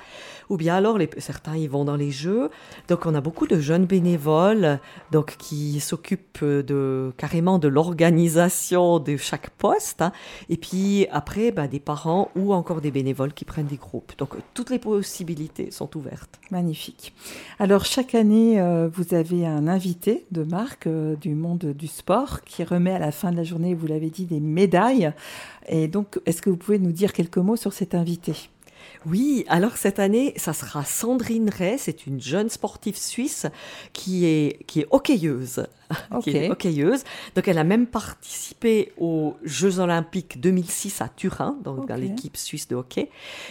Ou 0.49 0.57
bien 0.57 0.75
alors, 0.75 0.97
les, 0.97 1.09
certains, 1.19 1.55
ils 1.55 1.69
vont 1.69 1.85
dans 1.85 1.95
les 1.95 2.11
jeux. 2.11 2.49
Donc 2.89 3.05
on 3.05 3.15
a 3.15 3.21
beaucoup 3.21 3.47
de 3.47 3.59
jeunes 3.59 3.85
bénévoles, 3.85 4.79
donc 5.11 5.37
qui 5.37 5.79
s'occupent 5.79 6.43
de 6.43 7.13
carrément 7.15 7.59
de 7.59 7.69
l'organisation 7.69 8.99
de 8.99 9.15
chaque 9.15 9.51
poste. 9.51 10.01
Hein. 10.01 10.11
Et 10.49 10.57
puis 10.57 11.07
après, 11.11 11.51
ben, 11.51 11.67
des 11.67 11.79
parents 11.79 12.29
ou 12.35 12.53
encore 12.53 12.81
des 12.81 12.91
bénévoles 12.91 13.33
qui 13.33 13.45
prennent 13.45 13.67
des 13.67 13.77
groupes. 13.77 14.11
Donc 14.17 14.35
toutes 14.53 14.69
les 14.69 14.79
possibilités 14.79 15.71
sont 15.71 15.95
ouvertes. 15.95 16.28
Magnifique. 16.51 17.13
Alors 17.59 17.85
chaque 17.85 18.15
année, 18.15 18.59
euh, 18.59 18.89
vous 18.91 19.13
avez 19.13 19.45
un 19.45 19.67
invité 19.67 20.25
de 20.31 20.43
marque 20.43 20.87
euh, 20.87 21.15
du 21.15 21.35
monde 21.35 21.73
du 21.77 21.85
sport 21.85 22.41
qui 22.41 22.63
remet 22.63 22.91
à 22.91 22.97
la 22.97 23.11
fin 23.11 23.31
de 23.31 23.37
la 23.37 23.43
journée, 23.43 23.75
vous 23.75 23.85
l'avez 23.85 24.09
dit, 24.09 24.25
des 24.25 24.39
médailles. 24.39 25.13
Et 25.67 25.87
donc, 25.87 26.19
est-ce 26.25 26.41
que 26.41 26.49
vous 26.49 26.57
pouvez 26.57 26.79
nous 26.79 26.91
dire 26.91 27.13
quelques 27.13 27.37
mots 27.37 27.55
sur 27.55 27.73
cet 27.73 27.93
invité? 27.93 28.49
Oui, 29.05 29.45
alors 29.47 29.77
cette 29.77 29.99
année, 29.99 30.33
ça 30.35 30.51
sera 30.51 30.83
Sandrine 30.83 31.49
Ray, 31.49 31.79
c'est 31.79 32.05
une 32.05 32.19
jeune 32.19 32.49
sportive 32.49 32.97
suisse 32.97 33.45
qui 33.93 34.25
est, 34.25 34.65
qui 34.65 34.81
est 34.81 34.87
hockeyeuse. 34.91 35.67
qui 36.21 36.31
est 36.31 36.49
hockeyeuse. 36.49 37.03
Donc 37.35 37.47
elle 37.47 37.57
a 37.57 37.63
même 37.63 37.87
participé 37.87 38.91
aux 38.97 39.35
Jeux 39.43 39.79
olympiques 39.79 40.39
2006 40.39 41.01
à 41.01 41.09
Turin, 41.09 41.57
donc 41.63 41.87
dans 41.87 41.95
l'équipe 41.95 42.37
suisse 42.37 42.67
de 42.67 42.75
hockey. 42.75 43.09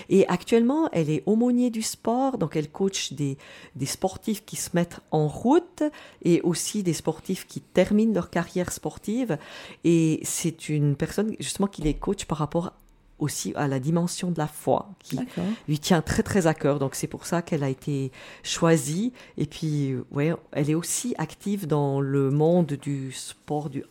Et 0.08 0.26
actuellement, 0.28 0.88
elle 0.92 1.10
est 1.10 1.22
aumônier 1.26 1.70
du 1.70 1.82
sport, 1.82 2.38
donc 2.38 2.54
elle 2.54 2.68
coach 2.68 3.14
des, 3.14 3.38
des 3.74 3.86
sportifs 3.86 4.44
qui 4.44 4.56
se 4.56 4.70
mettent 4.74 5.00
en 5.10 5.26
route 5.26 5.82
et 6.22 6.40
aussi 6.42 6.82
des 6.82 6.92
sportifs 6.92 7.46
qui 7.46 7.60
terminent 7.60 8.14
leur 8.14 8.30
carrière 8.30 8.70
sportive. 8.70 9.38
Et 9.84 10.20
c'est 10.22 10.68
une 10.68 10.94
personne 10.94 11.34
justement 11.40 11.68
qui 11.68 11.82
les 11.82 11.94
coach 11.94 12.26
par 12.26 12.38
rapport 12.38 12.74
aussi 13.18 13.52
à 13.56 13.68
la 13.68 13.80
dimension 13.80 14.30
de 14.30 14.38
la 14.38 14.46
foi 14.46 14.90
qui 15.00 15.18
lui 15.66 15.78
tient 15.78 16.02
très 16.02 16.22
très 16.22 16.46
à 16.46 16.54
cœur. 16.54 16.78
Donc 16.78 16.94
c'est 16.94 17.06
pour 17.06 17.26
ça 17.26 17.42
qu'elle 17.42 17.64
a 17.64 17.68
été 17.68 18.12
choisie. 18.42 19.12
Et 19.36 19.46
puis 19.46 19.96
ouais, 20.10 20.34
elle 20.52 20.70
est 20.70 20.74
aussi 20.74 21.14
active 21.18 21.66
dans 21.66 22.00
le 22.00 22.30
monde 22.30 22.74
du 22.80 23.12
sport 23.12 23.70
du 23.70 23.84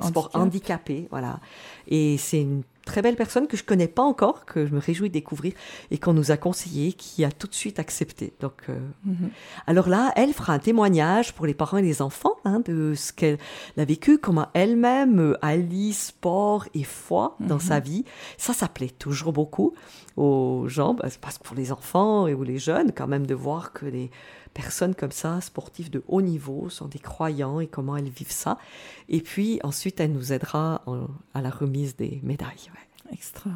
sport 0.00 0.30
handicapé, 0.34 1.08
voilà. 1.10 1.40
Et 1.88 2.16
c'est 2.18 2.40
une 2.40 2.62
très 2.84 3.02
belle 3.02 3.16
personne 3.16 3.46
que 3.46 3.56
je 3.56 3.64
connais 3.64 3.88
pas 3.88 4.02
encore, 4.02 4.44
que 4.44 4.66
je 4.66 4.74
me 4.74 4.80
réjouis 4.80 5.08
de 5.08 5.14
découvrir 5.14 5.52
et 5.90 5.98
qu'on 5.98 6.12
nous 6.12 6.30
a 6.30 6.36
conseillé, 6.36 6.92
qui 6.92 7.24
a 7.24 7.30
tout 7.30 7.46
de 7.46 7.54
suite 7.54 7.78
accepté. 7.78 8.32
Donc, 8.40 8.54
euh, 8.68 8.78
mhm. 9.04 9.30
alors 9.66 9.88
là, 9.88 10.12
elle 10.16 10.32
fera 10.32 10.54
un 10.54 10.58
témoignage 10.58 11.32
pour 11.34 11.46
les 11.46 11.54
parents 11.54 11.76
et 11.76 11.82
les 11.82 12.02
enfants 12.02 12.34
hein, 12.44 12.60
de 12.64 12.94
ce 12.94 13.12
qu'elle 13.12 13.38
a 13.76 13.84
vécu, 13.84 14.18
comment 14.18 14.48
elle-même 14.54 15.20
euh, 15.20 15.38
allie 15.40 15.92
sport 15.92 16.66
et 16.74 16.84
foi 16.84 17.36
dans 17.40 17.58
sa 17.58 17.80
vie. 17.80 18.04
Ça, 18.38 18.52
ça 18.52 18.68
plaît 18.68 18.90
toujours 18.90 19.32
beaucoup 19.32 19.74
aux 20.16 20.64
gens, 20.66 20.94
bah, 20.94 21.08
parce 21.20 21.38
que 21.38 21.44
pour 21.44 21.56
les 21.56 21.72
enfants 21.72 22.26
et 22.26 22.34
ou 22.34 22.42
les 22.42 22.58
jeunes, 22.58 22.92
quand 22.92 23.06
même, 23.06 23.26
de 23.26 23.34
voir 23.34 23.72
que 23.72 23.86
les 23.86 24.10
personnes 24.54 24.94
comme 24.94 25.12
ça, 25.12 25.40
sportives 25.40 25.90
de 25.90 26.02
haut 26.08 26.22
niveau, 26.22 26.68
sont 26.70 26.86
des 26.86 26.98
croyants 26.98 27.60
et 27.60 27.66
comment 27.66 27.96
elles 27.96 28.08
vivent 28.08 28.32
ça. 28.32 28.58
Et 29.08 29.20
puis 29.20 29.60
ensuite, 29.62 30.00
elle 30.00 30.12
nous 30.12 30.32
aidera 30.32 30.84
à 31.34 31.40
la 31.40 31.50
remise 31.50 31.96
des 31.96 32.20
médailles. 32.22 32.70
Extra. 33.12 33.50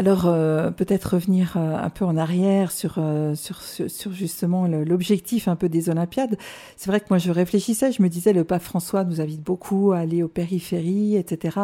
Alors 0.00 0.24
euh, 0.24 0.70
peut-être 0.70 1.12
revenir 1.12 1.58
euh, 1.58 1.76
un 1.76 1.90
peu 1.90 2.06
en 2.06 2.16
arrière 2.16 2.72
sur, 2.72 2.94
euh, 2.96 3.34
sur, 3.34 3.60
sur, 3.60 4.14
justement 4.14 4.66
l'objectif 4.66 5.46
un 5.46 5.56
peu 5.56 5.68
des 5.68 5.90
Olympiades. 5.90 6.38
C'est 6.78 6.88
vrai 6.88 7.00
que 7.00 7.08
moi 7.10 7.18
je 7.18 7.30
réfléchissais, 7.30 7.92
je 7.92 8.00
me 8.00 8.08
disais 8.08 8.32
le 8.32 8.44
pape 8.44 8.62
François 8.62 9.04
nous 9.04 9.20
invite 9.20 9.42
beaucoup 9.42 9.92
à 9.92 9.98
aller 9.98 10.22
aux 10.22 10.28
périphéries, 10.28 11.16
etc. 11.16 11.58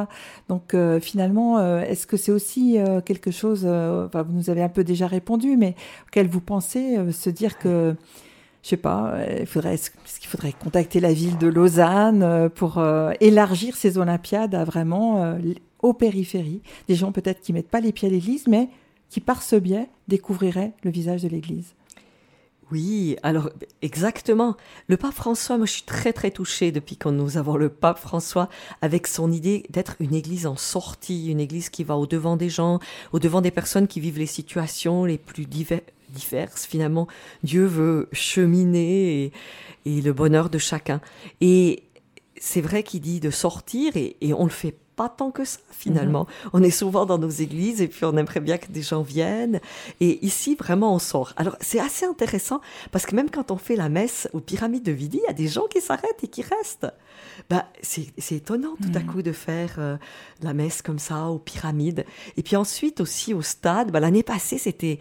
Donc 0.50 0.76
finalement, 1.00 1.80
est-ce 1.80 2.06
que 2.06 2.18
c'est 2.18 2.30
aussi 2.30 2.76
quelque 3.06 3.30
chose, 3.30 3.64
vous 3.64 4.32
nous 4.32 4.50
avez 4.50 4.62
un 4.62 4.68
peu 4.68 4.84
déjà 4.84 5.06
répondu, 5.06 5.56
mais 5.56 5.74
auquel 6.08 6.28
vous 6.28 6.42
pensez 6.42 6.98
se 7.12 7.30
dire 7.30 7.56
que 7.58 7.94
je 8.62 8.68
sais 8.68 8.76
pas, 8.76 9.14
il 9.40 9.46
faudrait, 9.46 9.74
est-ce 9.74 9.90
qu'il 10.20 10.28
faudrait 10.28 10.52
contacter 10.52 11.00
la 11.00 11.14
ville 11.14 11.38
de 11.38 11.46
Lausanne 11.46 12.50
pour 12.54 12.84
élargir 13.20 13.76
ces 13.76 13.96
Olympiades 13.96 14.54
à 14.54 14.64
vraiment 14.64 15.38
aux 15.82 15.92
périphéries, 15.92 16.62
des 16.88 16.94
gens 16.94 17.12
peut-être 17.12 17.40
qui 17.40 17.52
mettent 17.52 17.70
pas 17.70 17.80
les 17.80 17.92
pieds 17.92 18.08
à 18.08 18.10
l'église, 18.10 18.46
mais 18.46 18.68
qui 19.08 19.20
par 19.20 19.42
ce 19.42 19.56
biais 19.56 19.88
découvriraient 20.08 20.72
le 20.82 20.90
visage 20.90 21.22
de 21.22 21.28
l'église. 21.28 21.74
Oui, 22.72 23.16
alors 23.22 23.50
exactement. 23.80 24.56
Le 24.88 24.96
pape 24.96 25.14
François, 25.14 25.56
moi 25.56 25.66
je 25.66 25.72
suis 25.72 25.82
très 25.82 26.12
très 26.12 26.32
touchée 26.32 26.72
depuis 26.72 26.96
qu'on 26.96 27.12
nous 27.12 27.36
avons 27.36 27.56
le 27.56 27.68
pape 27.68 27.98
François 27.98 28.48
avec 28.82 29.06
son 29.06 29.30
idée 29.30 29.64
d'être 29.70 29.94
une 30.00 30.14
église 30.14 30.46
en 30.48 30.56
sortie, 30.56 31.30
une 31.30 31.38
église 31.38 31.68
qui 31.68 31.84
va 31.84 31.96
au 31.96 32.06
devant 32.06 32.36
des 32.36 32.48
gens, 32.48 32.80
au 33.12 33.20
devant 33.20 33.40
des 33.40 33.52
personnes 33.52 33.86
qui 33.86 34.00
vivent 34.00 34.18
les 34.18 34.26
situations 34.26 35.04
les 35.04 35.18
plus 35.18 35.46
diverses. 35.46 36.66
Finalement, 36.66 37.06
Dieu 37.44 37.66
veut 37.66 38.08
cheminer 38.10 39.26
et, 39.26 39.32
et 39.84 40.00
le 40.00 40.12
bonheur 40.12 40.50
de 40.50 40.58
chacun. 40.58 41.00
Et 41.40 41.84
c'est 42.36 42.60
vrai 42.60 42.82
qu'il 42.82 43.00
dit 43.00 43.20
de 43.20 43.30
sortir 43.30 43.96
et, 43.96 44.16
et 44.20 44.34
on 44.34 44.42
le 44.42 44.50
fait 44.50 44.74
pas 44.96 45.08
tant 45.10 45.30
que 45.30 45.44
ça 45.44 45.58
finalement. 45.70 46.26
Mhm. 46.44 46.50
On 46.54 46.62
est 46.62 46.70
souvent 46.70 47.06
dans 47.06 47.18
nos 47.18 47.28
églises 47.28 47.82
et 47.82 47.88
puis 47.88 48.04
on 48.04 48.16
aimerait 48.16 48.40
bien 48.40 48.58
que 48.58 48.72
des 48.72 48.82
gens 48.82 49.02
viennent. 49.02 49.60
Et 50.00 50.24
ici, 50.24 50.54
vraiment, 50.54 50.94
on 50.94 50.98
sort. 50.98 51.32
Alors, 51.36 51.56
c'est 51.60 51.78
assez 51.78 52.06
intéressant 52.06 52.60
parce 52.92 53.06
que 53.06 53.14
même 53.14 53.30
quand 53.30 53.50
on 53.50 53.58
fait 53.58 53.76
la 53.76 53.88
messe 53.88 54.28
aux 54.32 54.40
pyramides 54.40 54.82
de 54.82 54.92
Vidi, 54.92 55.20
il 55.22 55.26
y 55.26 55.30
a 55.30 55.34
des 55.34 55.48
gens 55.48 55.66
qui 55.68 55.80
s'arrêtent 55.80 56.22
et 56.22 56.28
qui 56.28 56.42
restent. 56.42 56.86
Bah, 57.50 57.66
c'est 57.82 58.32
étonnant 58.32 58.76
tout 58.80 58.96
à 58.96 59.00
mhm. 59.00 59.06
coup 59.06 59.22
de 59.22 59.32
faire 59.32 59.74
euh, 59.78 59.96
la 60.42 60.54
messe 60.54 60.82
comme 60.82 60.98
ça 60.98 61.26
aux 61.26 61.38
pyramides. 61.38 62.04
Et 62.36 62.42
puis 62.42 62.56
ensuite 62.56 63.00
aussi 63.00 63.34
au 63.34 63.42
stade, 63.42 63.92
bah, 63.92 64.00
l'année 64.00 64.22
passée, 64.22 64.58
c'était 64.58 64.98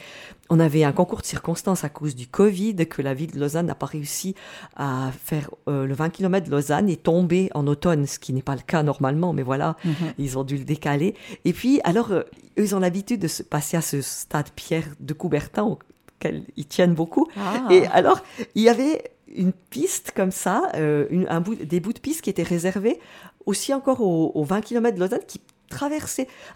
on 0.50 0.60
avait 0.60 0.84
un 0.84 0.92
concours 0.92 1.22
de 1.22 1.26
circonstances 1.26 1.84
à 1.84 1.90
cause 1.90 2.16
du 2.16 2.28
Covid, 2.28 2.76
que 2.88 3.02
la 3.02 3.14
ville 3.14 3.32
de 3.32 3.40
Lausanne 3.40 3.66
n'a 3.66 3.76
pas 3.76 3.86
réussi 3.86 4.36
à 4.76 5.12
faire. 5.24 5.50
Euh, 5.68 5.86
le 5.86 5.94
20 5.94 6.10
km 6.10 6.46
de 6.46 6.52
Lausanne 6.52 6.90
est 6.90 7.04
tombé 7.04 7.50
en 7.56 7.66
automne, 7.68 8.06
ce 8.06 8.20
qui 8.20 8.34
n'est 8.34 8.42
pas 8.42 8.56
le 8.56 8.62
cas 8.62 8.84
normalement, 8.84 9.34
mais 9.34 9.44
voilà, 9.44 9.76
mhm. 9.84 10.14
ils 10.18 10.38
ont 10.38 10.44
dû 10.44 10.58
le 10.58 10.64
décaler. 10.64 11.16
Et 11.46 11.54
puis, 11.54 11.80
alors, 11.84 12.12
euh, 12.12 12.22
eux, 12.60 12.64
ils 12.64 12.76
ont 12.76 12.80
l'habitude 12.80 13.20
de 13.22 13.28
se 13.28 13.44
passer 13.44 13.78
à 13.78 13.82
ce 13.82 14.02
stade 14.02 14.50
Pierre 14.56 14.88
de 15.00 15.14
Coubertin, 15.14 15.64
auquel 15.64 16.44
ils 16.56 16.68
tiennent 16.68 16.94
beaucoup. 16.94 17.28
Ah. 17.38 17.68
Et 17.72 17.88
alors, 17.88 18.22
il 18.54 18.62
y 18.62 18.70
avait 18.70 19.12
une 19.36 19.52
piste 19.52 20.12
comme 20.16 20.32
ça, 20.32 20.70
euh, 20.76 21.26
un 21.28 21.42
bout, 21.42 21.56
des 21.56 21.80
bouts 21.80 21.94
de 21.94 22.00
piste 22.00 22.22
qui 22.22 22.30
étaient 22.30 22.44
réservés 22.44 23.00
aussi 23.46 23.74
encore 23.74 24.02
aux, 24.02 24.44
20 24.44 24.62
km 24.62 24.96
de 24.96 25.02
Lausanne 25.02 25.26
qui 25.28 25.40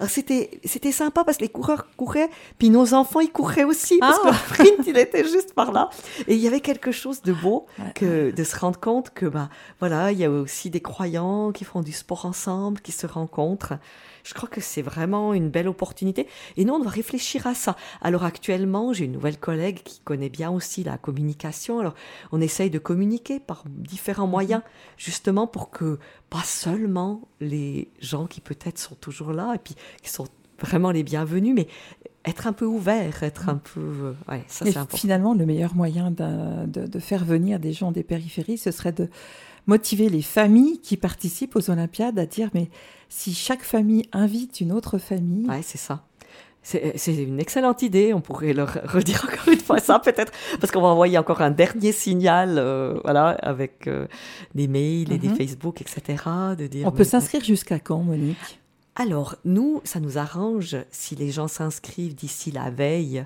c'était 0.07 0.59
c'était 0.65 0.91
sympa 0.91 1.23
parce 1.23 1.37
que 1.37 1.43
les 1.43 1.49
coureurs 1.49 1.87
couraient, 1.97 2.29
puis 2.57 2.69
nos 2.69 2.93
enfants 2.93 3.19
ils 3.19 3.31
couraient 3.31 3.63
aussi 3.63 3.97
parce 3.99 4.19
que 4.19 4.27
le 4.27 4.33
ah. 4.33 4.37
sprint 4.47 4.87
il 4.87 4.97
était 4.97 5.23
juste 5.23 5.53
par 5.53 5.71
là. 5.71 5.89
Et 6.27 6.35
il 6.35 6.39
y 6.39 6.47
avait 6.47 6.61
quelque 6.61 6.91
chose 6.91 7.21
de 7.21 7.33
beau 7.33 7.65
que 7.95 8.31
de 8.31 8.43
se 8.43 8.57
rendre 8.57 8.79
compte 8.79 9.11
que 9.11 9.25
bah 9.25 9.49
voilà 9.79 10.11
il 10.11 10.19
y 10.19 10.25
a 10.25 10.29
aussi 10.29 10.69
des 10.69 10.81
croyants 10.81 11.51
qui 11.51 11.65
font 11.65 11.81
du 11.81 11.91
sport 11.91 12.25
ensemble, 12.25 12.81
qui 12.81 12.91
se 12.91 13.07
rencontrent. 13.07 13.73
Je 14.29 14.35
crois 14.35 14.47
que 14.47 14.61
c'est 14.61 14.83
vraiment 14.83 15.33
une 15.33 15.49
belle 15.49 15.67
opportunité. 15.67 16.27
Et 16.55 16.63
nous, 16.63 16.75
on 16.75 16.79
doit 16.79 16.91
réfléchir 16.91 17.47
à 17.47 17.55
ça. 17.55 17.75
Alors 17.99 18.23
actuellement, 18.23 18.93
j'ai 18.93 19.05
une 19.05 19.13
nouvelle 19.13 19.39
collègue 19.39 19.81
qui 19.83 20.01
connaît 20.01 20.29
bien 20.29 20.51
aussi 20.51 20.83
la 20.83 20.99
communication. 20.99 21.79
Alors 21.79 21.95
on 22.31 22.39
essaye 22.39 22.69
de 22.69 22.77
communiquer 22.77 23.39
par 23.39 23.63
différents 23.65 24.27
mhm. 24.27 24.31
moyens, 24.31 24.61
justement 24.97 25.47
pour 25.47 25.71
que 25.71 25.97
pas 26.29 26.43
seulement 26.43 27.21
les 27.39 27.89
gens 28.01 28.27
qui 28.27 28.39
peut-être 28.39 28.77
sont 28.77 28.93
toujours 28.93 29.33
là 29.33 29.55
et 29.55 29.57
puis 29.57 29.73
qui 30.03 30.11
sont 30.11 30.27
vraiment 30.59 30.91
les 30.91 31.01
bienvenus, 31.01 31.55
mais 31.55 31.67
être 32.25 32.47
un 32.47 32.53
peu 32.53 32.65
ouvert, 32.65 33.23
être 33.23 33.49
un 33.49 33.57
peu... 33.57 33.79
Euh, 33.79 34.13
ouais, 34.29 34.43
ça 34.47 34.65
c'est 34.65 34.77
important. 34.77 34.97
Finalement, 34.97 35.33
le 35.33 35.45
meilleur 35.45 35.75
moyen 35.75 36.11
de, 36.11 36.65
de, 36.65 36.99
faire 36.99 37.23
venir 37.23 37.59
des 37.59 37.73
gens 37.73 37.91
des 37.91 38.03
périphéries, 38.03 38.57
ce 38.57 38.71
serait 38.71 38.91
de 38.91 39.09
motiver 39.67 40.09
les 40.09 40.21
familles 40.21 40.79
qui 40.79 40.97
participent 40.97 41.55
aux 41.55 41.69
Olympiades 41.69 42.17
à 42.19 42.25
dire 42.25 42.49
mais 42.53 42.69
si 43.07 43.33
chaque 43.33 43.63
famille 43.63 44.07
invite 44.11 44.61
une 44.61 44.71
autre 44.71 44.97
famille. 44.97 45.47
Ouais, 45.47 45.61
c'est 45.61 45.77
ça. 45.77 46.03
C'est 46.61 47.15
une 47.15 47.39
excellente 47.39 47.81
idée. 47.81 48.13
On 48.13 48.21
pourrait 48.21 48.53
leur 48.53 48.73
redire 48.83 49.25
encore 49.25 49.51
une 49.51 49.59
fois 49.59 49.79
ça, 49.79 49.97
peut-être, 49.97 50.31
parce 50.59 50.71
qu'on 50.71 50.81
va 50.81 50.89
envoyer 50.89 51.17
encore 51.17 51.41
un 51.41 51.51
dernier 51.51 51.91
signal, 51.91 52.57
euh, 52.57 52.99
voilà, 53.03 53.29
avec 53.29 53.87
euh, 53.87 54.07
des 54.55 54.67
mails 54.67 55.11
et 55.11 55.17
des 55.17 55.29
mhm. 55.29 55.35
Facebook, 55.35 55.81
etc. 55.81 56.23
De 56.57 56.67
dire, 56.67 56.85
on 56.85 56.91
peut 56.91 57.05
s'inscrire 57.05 57.43
jusqu'à 57.43 57.79
quand, 57.79 57.99
Monique? 57.99 58.59
Alors, 59.01 59.37
nous, 59.45 59.79
ça 59.85 60.01
nous 60.01 60.17
arrange 60.17 60.75
si 60.91 61.15
les 61.15 61.31
gens 61.31 61.47
s'inscrivent 61.47 62.15
d'ici 62.15 62.51
la 62.51 62.69
veille 62.69 63.25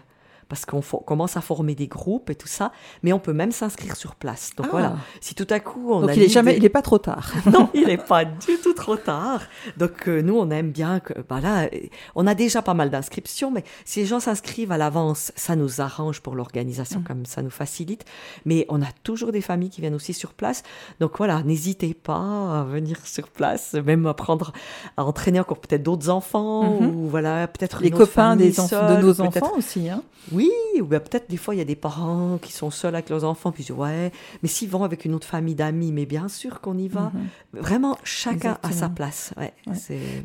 parce 0.54 0.66
qu'on 0.66 0.82
commence 0.82 1.36
à 1.36 1.42
former 1.42 1.74
des 1.74 1.88
groupes 1.88 2.30
et 2.30 2.36
tout 2.36 2.48
ça, 2.48 2.72
mais 3.02 3.12
on 3.12 3.18
peut 3.18 3.34
même 3.34 3.52
s'inscrire 3.52 3.96
sur 3.96 4.14
place. 4.14 4.52
Donc 4.56 4.68
voilà, 4.70 4.94
ah. 4.96 5.02
si 5.20 5.34
tout 5.34 5.48
à 5.50 5.60
coup 5.60 5.94
on 5.94 6.02
Donc 6.02 6.16
il 6.16 6.22
est 6.22 6.30
jamais, 6.30 6.56
il 6.58 6.64
est 6.64 6.70
pas 6.70 6.84
trop 6.84 7.00
tard. 7.00 7.32
non, 7.52 7.72
il 7.74 7.88
n'est 7.88 7.98
pas 7.98 8.24
du 8.24 8.58
tout 8.62 8.74
trop 8.74 8.96
tard. 8.96 9.42
Donc 9.78 10.08
euh, 10.08 10.22
nous 10.22 10.38
on 10.38 10.52
aime 10.52 10.70
bien 10.70 11.00
que, 11.00 11.14
bah 11.28 11.42
là, 11.42 11.68
on 12.14 12.28
a 12.28 12.36
déjà 12.36 12.62
pas 12.62 12.76
mal 12.76 12.92
d'inscriptions, 12.92 13.50
mais 13.50 13.64
si 13.84 14.02
les 14.02 14.06
gens 14.06 14.20
s'inscrivent 14.20 14.72
à 14.72 14.78
l'avance, 14.78 15.32
ça 15.36 15.56
nous 15.56 15.82
arrange 15.82 16.22
pour 16.22 16.36
l'organisation, 16.36 17.00
mm. 17.00 17.04
comme 17.04 17.26
ça 17.26 17.42
nous 17.42 17.50
facilite. 17.50 18.06
Mais 18.46 18.68
on 18.70 18.84
a 18.84 18.92
toujours 19.04 19.32
des 19.32 19.42
familles 19.42 19.72
qui 19.72 19.82
viennent 19.82 19.96
aussi 19.96 20.14
sur 20.14 20.34
place. 20.34 20.62
Donc 21.00 21.18
voilà, 21.18 21.42
n'hésitez 21.42 21.96
pas 21.96 22.60
à 22.60 22.64
venir 22.64 22.98
sur 23.06 23.28
place, 23.30 23.74
même 23.74 24.06
à 24.06 24.14
prendre, 24.14 24.54
à 24.98 25.04
entraîner 25.04 25.40
encore 25.40 25.58
peut-être 25.58 25.82
d'autres 25.82 26.12
enfants 26.12 26.80
mm-hmm. 26.80 26.94
ou 26.94 27.08
voilà 27.08 27.48
peut-être 27.48 27.82
les 27.82 27.90
copains 27.90 28.36
des 28.36 28.52
de 28.52 29.02
nos 29.02 29.20
enfants 29.20 29.54
aussi. 29.58 29.90
Hein. 29.90 30.04
Oui, 30.32 30.43
oui, 30.44 30.82
ou 30.82 30.86
bien 30.86 31.00
peut-être 31.00 31.30
des 31.30 31.38
fois 31.38 31.56
il 31.56 31.58
y 31.58 31.62
a 31.62 31.66
des 31.66 31.76
parents 31.76 32.38
qui 32.42 32.52
sont 32.52 32.72
seuls 32.72 32.96
avec 32.96 33.10
leurs 33.10 33.24
enfants, 33.24 33.52
puis 33.52 33.72
ouais, 33.72 34.12
mais 34.42 34.50
s'ils 34.50 34.70
vont 34.70 34.84
avec 34.84 35.06
une 35.06 35.14
autre 35.14 35.28
famille 35.28 35.56
d'amis, 35.56 35.92
mais 35.92 36.06
bien 36.06 36.28
sûr 36.28 36.62
qu'on 36.62 36.78
y 36.78 36.88
va. 36.88 37.12
Mhm. 37.14 37.62
Vraiment, 37.62 37.98
chacun 38.04 38.58
à 38.64 38.72
sa 38.72 38.90
place. 38.90 39.34
Ouais, 39.38 39.54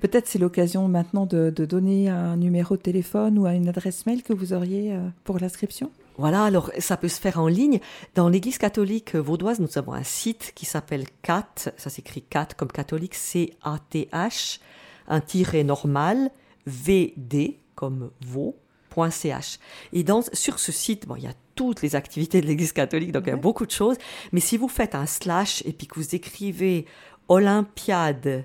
Peut-être 0.01 0.27
c'est 0.27 0.39
l'occasion 0.39 0.89
maintenant 0.89 1.27
de, 1.27 1.51
donner 1.51 2.09
un 2.09 2.37
numéro 2.37 2.77
de 2.77 2.83
téléphone 2.83 3.39
ou 3.39 3.47
une 3.47 3.69
adresse 3.69 4.07
mail 4.07 4.23
que 4.23 4.33
vous 4.33 4.53
auriez 4.53 4.93
euh, 4.93 5.01
pour 5.25 5.39
l'inscription. 5.39 5.91
Voilà, 6.17 6.45
alors 6.45 6.73
ça 6.79 6.97
peut 6.97 7.09
se 7.09 7.21
faire 7.21 7.39
en 7.39 7.47
ligne. 7.47 7.79
Dans 8.15 8.29
l'Église 8.29 8.59
catholique 8.59 9.15
vaudoise, 9.15 9.61
nous 9.61 9.79
avons 9.79 9.93
un 9.93 10.03
site 10.03 10.53
qui 10.55 10.67
s'appelle 10.67 11.05
CAT, 11.23 11.47
ça 11.77 11.91
s'écrit 11.91 12.23
CAT 12.23 12.49
comme 12.57 12.73
catholique, 12.73 13.15
C-A-T-H, 13.15 14.61
un 15.07 15.21
tiret 15.21 15.63
normal, 15.63 16.31
V-D 16.67 17.59
comme 17.77 18.11
Et 19.93 20.02
dans, 20.05 20.23
sur 20.33 20.59
ce 20.59 20.73
site, 20.73 21.07
bon, 21.07 21.17
il 21.17 21.25
y 21.25 21.26
a 21.26 21.35
toutes 21.55 21.83
les 21.83 21.97
activités 21.97 22.40
de 22.40 22.47
l'Église 22.47 22.73
catholique, 22.73 23.12
donc 23.12 23.25
il 23.26 23.31
y 23.31 23.33
a 23.33 23.37
beaucoup 23.37 23.67
de 23.67 23.71
choses. 23.71 23.97
Mais 24.33 24.40
si 24.40 24.57
vous 24.57 24.69
faites 24.69 24.95
un 24.95 25.07
slash 25.07 25.62
et 25.67 25.73
puis 25.73 25.87
que 25.87 25.97
vous 25.97 26.14
écrivez 26.14 26.87
Olympiade, 27.28 28.45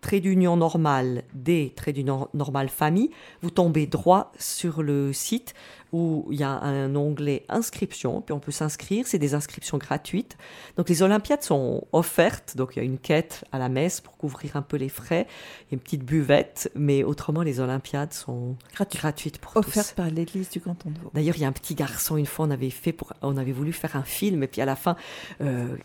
trait 0.00 0.20
d'union 0.20 0.56
normale, 0.56 1.24
des 1.34 1.72
trait 1.74 1.92
d'union 1.92 2.28
normale 2.32 2.68
famille, 2.68 3.10
vous 3.42 3.50
tombez 3.50 3.86
droit 3.86 4.32
sur 4.38 4.82
le 4.82 5.12
site 5.12 5.54
où 5.96 6.26
il 6.30 6.38
y 6.38 6.42
a 6.42 6.50
un 6.50 6.94
onglet 6.94 7.44
inscription, 7.48 8.20
puis 8.20 8.34
on 8.34 8.38
peut 8.38 8.52
s'inscrire, 8.52 9.06
c'est 9.06 9.18
des 9.18 9.32
inscriptions 9.32 9.78
gratuites. 9.78 10.36
Donc 10.76 10.90
les 10.90 11.02
Olympiades 11.02 11.42
sont 11.42 11.86
offertes, 11.92 12.56
donc 12.56 12.76
il 12.76 12.80
y 12.80 12.82
a 12.82 12.84
une 12.84 12.98
quête 12.98 13.44
à 13.50 13.58
la 13.58 13.70
messe 13.70 14.02
pour 14.02 14.16
couvrir 14.18 14.56
un 14.56 14.62
peu 14.62 14.76
les 14.76 14.90
frais, 14.90 15.26
il 15.60 15.72
y 15.72 15.74
a 15.74 15.76
une 15.76 15.80
petite 15.80 16.04
buvette, 16.04 16.70
mais 16.74 17.02
autrement 17.02 17.42
les 17.42 17.60
Olympiades 17.60 18.12
sont 18.12 18.56
gratuites 18.78 19.38
pour 19.38 19.56
offertes 19.56 19.94
par 19.94 20.10
l'église 20.10 20.50
du 20.50 20.60
canton 20.60 20.90
de 20.90 20.98
Vaud. 20.98 21.10
D'ailleurs, 21.14 21.36
il 21.36 21.42
y 21.42 21.44
a 21.44 21.48
un 21.48 21.52
petit 21.52 21.74
garçon, 21.74 22.18
une 22.18 22.26
fois 22.26 22.46
on 22.46 22.50
avait 22.50 22.70
fait 22.70 22.92
pour, 22.92 23.14
on 23.22 23.38
avait 23.38 23.52
voulu 23.52 23.72
faire 23.72 23.96
un 23.96 24.02
film, 24.02 24.42
et 24.42 24.48
puis 24.48 24.60
à 24.60 24.66
la 24.66 24.76
fin, 24.76 24.96
euh, 25.40 25.76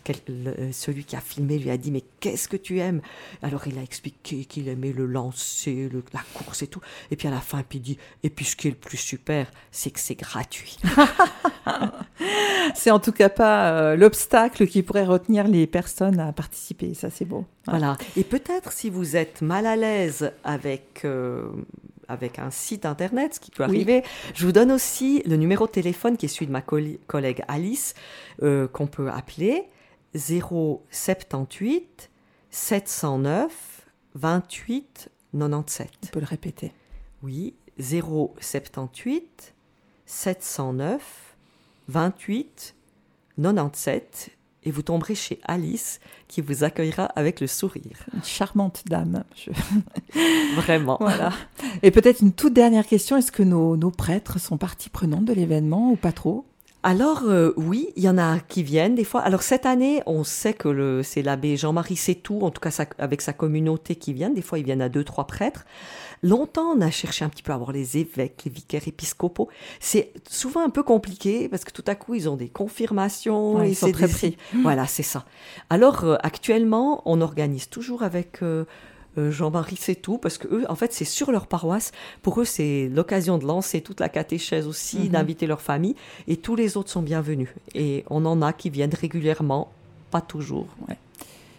celui 0.72 1.04
qui 1.04 1.16
a 1.16 1.20
filmé 1.20 1.58
lui 1.58 1.70
a 1.70 1.78
dit 1.78 1.90
mais 1.90 2.04
qu'est-ce 2.20 2.48
que 2.48 2.58
tu 2.58 2.80
aimes? 2.80 3.00
Alors 3.40 3.66
il 3.66 3.78
a 3.78 3.82
expliqué 3.82 4.44
qu'il 4.44 4.68
aimait 4.68 4.92
le 4.92 5.06
lancer, 5.06 5.88
la 6.12 6.20
course 6.34 6.62
et 6.62 6.66
tout, 6.66 6.80
et 7.10 7.16
puis 7.16 7.28
à 7.28 7.30
la 7.30 7.40
fin, 7.40 7.62
puis 7.62 7.78
il 7.78 7.82
dit 7.82 7.98
et 8.22 8.28
puis 8.28 8.44
ce 8.44 8.56
qui 8.56 8.68
est 8.68 8.72
le 8.72 8.76
plus 8.76 8.98
super, 8.98 9.50
c'est 9.70 9.90
que 9.90 10.00
c'est 10.02 10.14
gratuit. 10.14 10.78
c'est 12.74 12.90
en 12.90 12.98
tout 12.98 13.12
cas 13.12 13.28
pas 13.28 13.72
euh, 13.72 13.96
l'obstacle 13.96 14.66
qui 14.66 14.82
pourrait 14.82 15.04
retenir 15.04 15.46
les 15.48 15.66
personnes 15.66 16.20
à 16.20 16.32
participer. 16.32 16.94
Ça, 16.94 17.10
c'est 17.10 17.24
beau. 17.24 17.44
Voilà. 17.66 17.96
Et 18.16 18.24
peut-être 18.24 18.72
si 18.72 18.90
vous 18.90 19.16
êtes 19.16 19.42
mal 19.42 19.66
à 19.66 19.76
l'aise 19.76 20.32
avec. 20.44 21.02
Euh, 21.04 21.44
avec 22.08 22.38
un 22.38 22.50
site 22.50 22.84
internet, 22.84 23.36
ce 23.36 23.40
qui 23.40 23.50
peut 23.50 23.62
arriver. 23.62 24.02
Je 24.34 24.44
vous 24.44 24.52
donne 24.52 24.70
aussi 24.70 25.22
le 25.24 25.36
numéro 25.36 25.66
de 25.66 25.72
téléphone 25.72 26.18
qui 26.18 26.26
est 26.26 26.28
celui 26.28 26.46
de 26.46 26.52
ma 26.52 26.60
collègue 26.60 27.42
Alice, 27.48 27.94
euh, 28.42 28.68
qu'on 28.68 28.86
peut 28.86 29.08
appeler 29.08 29.64
078 30.14 32.10
709 32.50 33.86
28 34.14 35.10
97. 35.32 35.88
On 36.02 36.06
peut 36.08 36.20
le 36.20 36.26
répéter. 36.26 36.72
Oui, 37.22 37.54
078 37.80 39.54
709 40.12 41.00
28 41.88 42.74
97 43.42 44.30
et 44.64 44.70
vous 44.70 44.82
tomberez 44.82 45.14
chez 45.14 45.40
Alice 45.42 46.00
qui 46.28 46.42
vous 46.42 46.64
accueillera 46.64 47.06
avec 47.06 47.40
le 47.40 47.46
sourire. 47.46 48.04
Une 48.14 48.22
charmante 48.22 48.82
dame. 48.86 49.24
Vraiment. 50.56 50.98
voilà. 51.00 51.32
Et 51.82 51.90
peut-être 51.90 52.20
une 52.20 52.32
toute 52.32 52.52
dernière 52.52 52.86
question, 52.86 53.16
est-ce 53.16 53.32
que 53.32 53.42
nos, 53.42 53.76
nos 53.76 53.90
prêtres 53.90 54.38
sont 54.38 54.58
partie 54.58 54.90
prenante 54.90 55.24
de 55.24 55.32
l'événement 55.32 55.90
ou 55.90 55.96
pas 55.96 56.12
trop? 56.12 56.44
Alors 56.84 57.22
euh, 57.26 57.52
oui, 57.56 57.90
il 57.94 58.02
y 58.02 58.08
en 58.08 58.18
a 58.18 58.40
qui 58.40 58.64
viennent 58.64 58.96
des 58.96 59.04
fois. 59.04 59.20
Alors 59.20 59.42
cette 59.42 59.66
année, 59.66 60.02
on 60.06 60.24
sait 60.24 60.52
que 60.52 61.02
c'est 61.04 61.22
l'abbé 61.22 61.56
Jean-Marie 61.56 61.96
Sétou, 61.96 62.40
en 62.40 62.50
tout 62.50 62.60
cas 62.60 62.86
avec 62.98 63.20
sa 63.20 63.32
communauté 63.32 63.94
qui 63.94 64.12
viennent. 64.12 64.34
Des 64.34 64.42
fois, 64.42 64.58
ils 64.58 64.64
viennent 64.64 64.82
à 64.82 64.88
deux, 64.88 65.04
trois 65.04 65.28
prêtres. 65.28 65.64
Longtemps, 66.24 66.72
on 66.76 66.80
a 66.80 66.90
cherché 66.90 67.24
un 67.24 67.28
petit 67.28 67.42
peu 67.42 67.52
à 67.52 67.54
avoir 67.54 67.72
les 67.72 67.98
évêques, 67.98 68.42
les 68.44 68.50
vicaires 68.50 68.86
épiscopaux. 68.86 69.48
C'est 69.78 70.12
souvent 70.28 70.64
un 70.64 70.70
peu 70.70 70.82
compliqué 70.82 71.48
parce 71.48 71.64
que 71.64 71.72
tout 71.72 71.84
à 71.86 71.94
coup, 71.94 72.14
ils 72.14 72.28
ont 72.28 72.36
des 72.36 72.48
confirmations. 72.48 73.62
et 73.62 73.70
ils 73.70 73.76
sont 73.76 73.92
très 73.92 74.08
pris. 74.08 74.36
Voilà, 74.62 74.86
c'est 74.86 75.02
ça. 75.02 75.24
Alors 75.70 76.04
euh, 76.04 76.16
actuellement, 76.22 77.02
on 77.06 77.20
organise 77.20 77.68
toujours 77.68 78.02
avec... 78.02 78.42
Euh, 78.42 78.64
Jean-Marie 79.16 79.76
c'est 79.78 79.94
tout, 79.94 80.18
parce 80.18 80.38
que 80.38 80.48
eux, 80.48 80.64
en 80.68 80.74
fait, 80.74 80.92
c'est 80.92 81.04
sur 81.04 81.32
leur 81.32 81.46
paroisse. 81.46 81.92
Pour 82.22 82.40
eux, 82.40 82.44
c'est 82.44 82.88
l'occasion 82.88 83.38
de 83.38 83.46
lancer 83.46 83.80
toute 83.80 84.00
la 84.00 84.08
catéchèse 84.08 84.66
aussi, 84.66 84.98
mhm. 84.98 85.08
d'inviter 85.08 85.46
leur 85.46 85.60
famille, 85.60 85.94
et 86.28 86.36
tous 86.36 86.56
les 86.56 86.76
autres 86.76 86.90
sont 86.90 87.02
bienvenus. 87.02 87.48
Et 87.74 88.04
on 88.10 88.24
en 88.24 88.42
a 88.42 88.52
qui 88.52 88.70
viennent 88.70 88.94
régulièrement, 88.94 89.70
pas 90.10 90.20
toujours. 90.20 90.66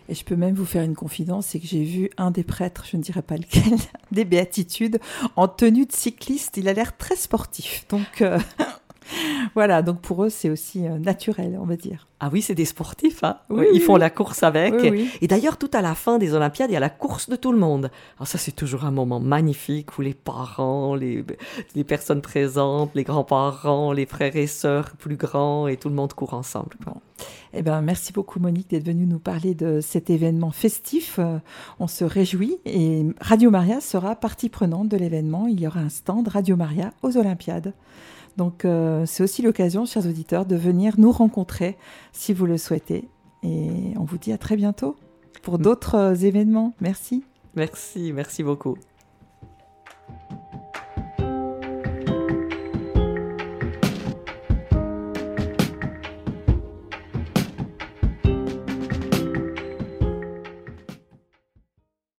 Et 0.10 0.15
je 0.15 0.25
peux 0.25 0.36
même 0.36 0.53
vous 0.53 0.65
faire 0.65 0.83
une 0.83 0.95
confidence, 0.95 1.48
c'est 1.48 1.60
que 1.60 1.67
j'ai 1.67 1.83
vu 1.83 2.10
un 2.17 2.31
des 2.31 2.43
prêtres, 2.43 2.86
je 2.89 2.98
ne 2.98 3.01
dirais 3.01 3.22
pas 3.22 3.38
lequel, 3.38 3.77
des 4.12 4.25
béatitudes, 4.25 5.00
en 5.36 5.48
tenue 5.48 5.86
de 5.86 5.93
cycliste. 5.93 6.57
Il 6.57 6.67
a 6.67 6.74
l'air 6.74 6.98
très 6.98 7.15
sportif. 7.15 7.86
Donc, 7.89 8.22
euh, 8.22 8.39
voilà, 9.55 9.81
donc 9.81 10.01
pour 10.01 10.24
eux, 10.24 10.29
c'est 10.29 10.50
aussi 10.50 10.88
euh, 10.88 10.98
naturel, 10.98 11.57
on 11.62 11.65
va 11.65 11.75
dire. 11.75 12.07
Ah 12.19 12.29
oui, 12.31 12.41
c'est 12.41 12.55
des 12.55 12.65
sportifs, 12.65 13.24
hein 13.24 13.38
Ils 13.74 13.81
font 13.81 13.98
la 13.98 14.10
course 14.10 14.43
avec. 14.43 14.74
et 15.22 15.27
d'ailleurs, 15.27 15.57
tout 15.57 15.72
à 15.74 15.81
la 15.81 15.93
fin 15.93 16.17
des 16.17 16.33
Olympiades, 16.33 16.69
il 16.69 16.74
y 16.74 16.77
a 16.77 16.79
la 16.79 16.89
course 16.89 17.29
de 17.29 17.36
tout 17.36 17.51
le 17.51 17.60
monde. 17.60 17.91
Alors 18.17 18.27
ça, 18.27 18.38
c'est 18.38 18.53
toujours 18.53 18.86
un 18.86 18.91
moment 18.91 19.19
magnifique 19.19 19.98
où 19.98 20.01
les 20.01 20.13
parents, 20.13 20.95
les, 20.95 21.25
les 21.75 21.83
personnes 21.83 22.22
présentes, 22.22 22.91
les 22.95 23.03
grands-parents, 23.03 23.91
les 23.91 24.05
frères 24.05 24.36
et 24.36 24.48
sœurs 24.48 24.91
plus 24.98 25.17
grands, 25.17 25.67
et 25.67 25.75
tout 25.75 25.89
le 25.89 25.95
monde 25.95 26.13
court 26.13 26.33
ensemble. 26.33 26.77
Bon. 26.86 26.93
Eh 27.53 27.62
ben, 27.62 27.81
merci 27.81 28.13
beaucoup 28.13 28.39
Monique 28.39 28.69
d'être 28.69 28.86
venue 28.86 29.05
nous 29.05 29.19
parler 29.19 29.53
de 29.53 29.79
cet 29.79 30.10
événement 30.10 30.51
festif. 30.51 31.19
Euh, 31.19 31.38
on 31.79 31.88
se 31.88 32.03
réjouit 32.03 32.57
et 32.65 33.05
Radio 33.22 33.51
Maria 33.51 33.79
sera 33.79 34.15
partie 34.15 34.50
prenante 34.50 34.89
de 34.89 34.98
l'événement. 34.98 35.48
Il 35.48 35.60
y 35.60 35.67
aura 35.67 35.81
un 35.81 35.89
stand 35.89 36.27
Radio 36.27 36.55
Maria 36.55 36.91
aux 37.03 37.15
Olympiades. 37.17 37.74
Donc 38.38 38.66
euh, 38.66 39.06
c'est 39.06 39.24
aussi 39.24 39.42
l'occasion, 39.42 39.86
chers 39.86 40.06
auditeurs, 40.06 40.46
de 40.46 40.56
venir 40.56 40.96
nous 40.98 41.12
rencontrer 41.12 41.78
si 42.12 42.34
vous 42.34 42.46
le 42.46 42.58
souhaitez. 42.58 43.08
Et 43.44 43.94
on 43.98 44.04
vous 44.04 44.18
dit 44.18 44.32
à 44.32 44.38
très 44.38 44.56
bientôt 44.56 44.96
pour 45.42 45.60
d'autres 45.60 45.96
euh, 45.96 46.16
événements. 46.16 46.74
Merci. 46.82 47.24
Merci, 47.56 48.13
merci 48.13 48.44
beaucoup. 48.44 48.78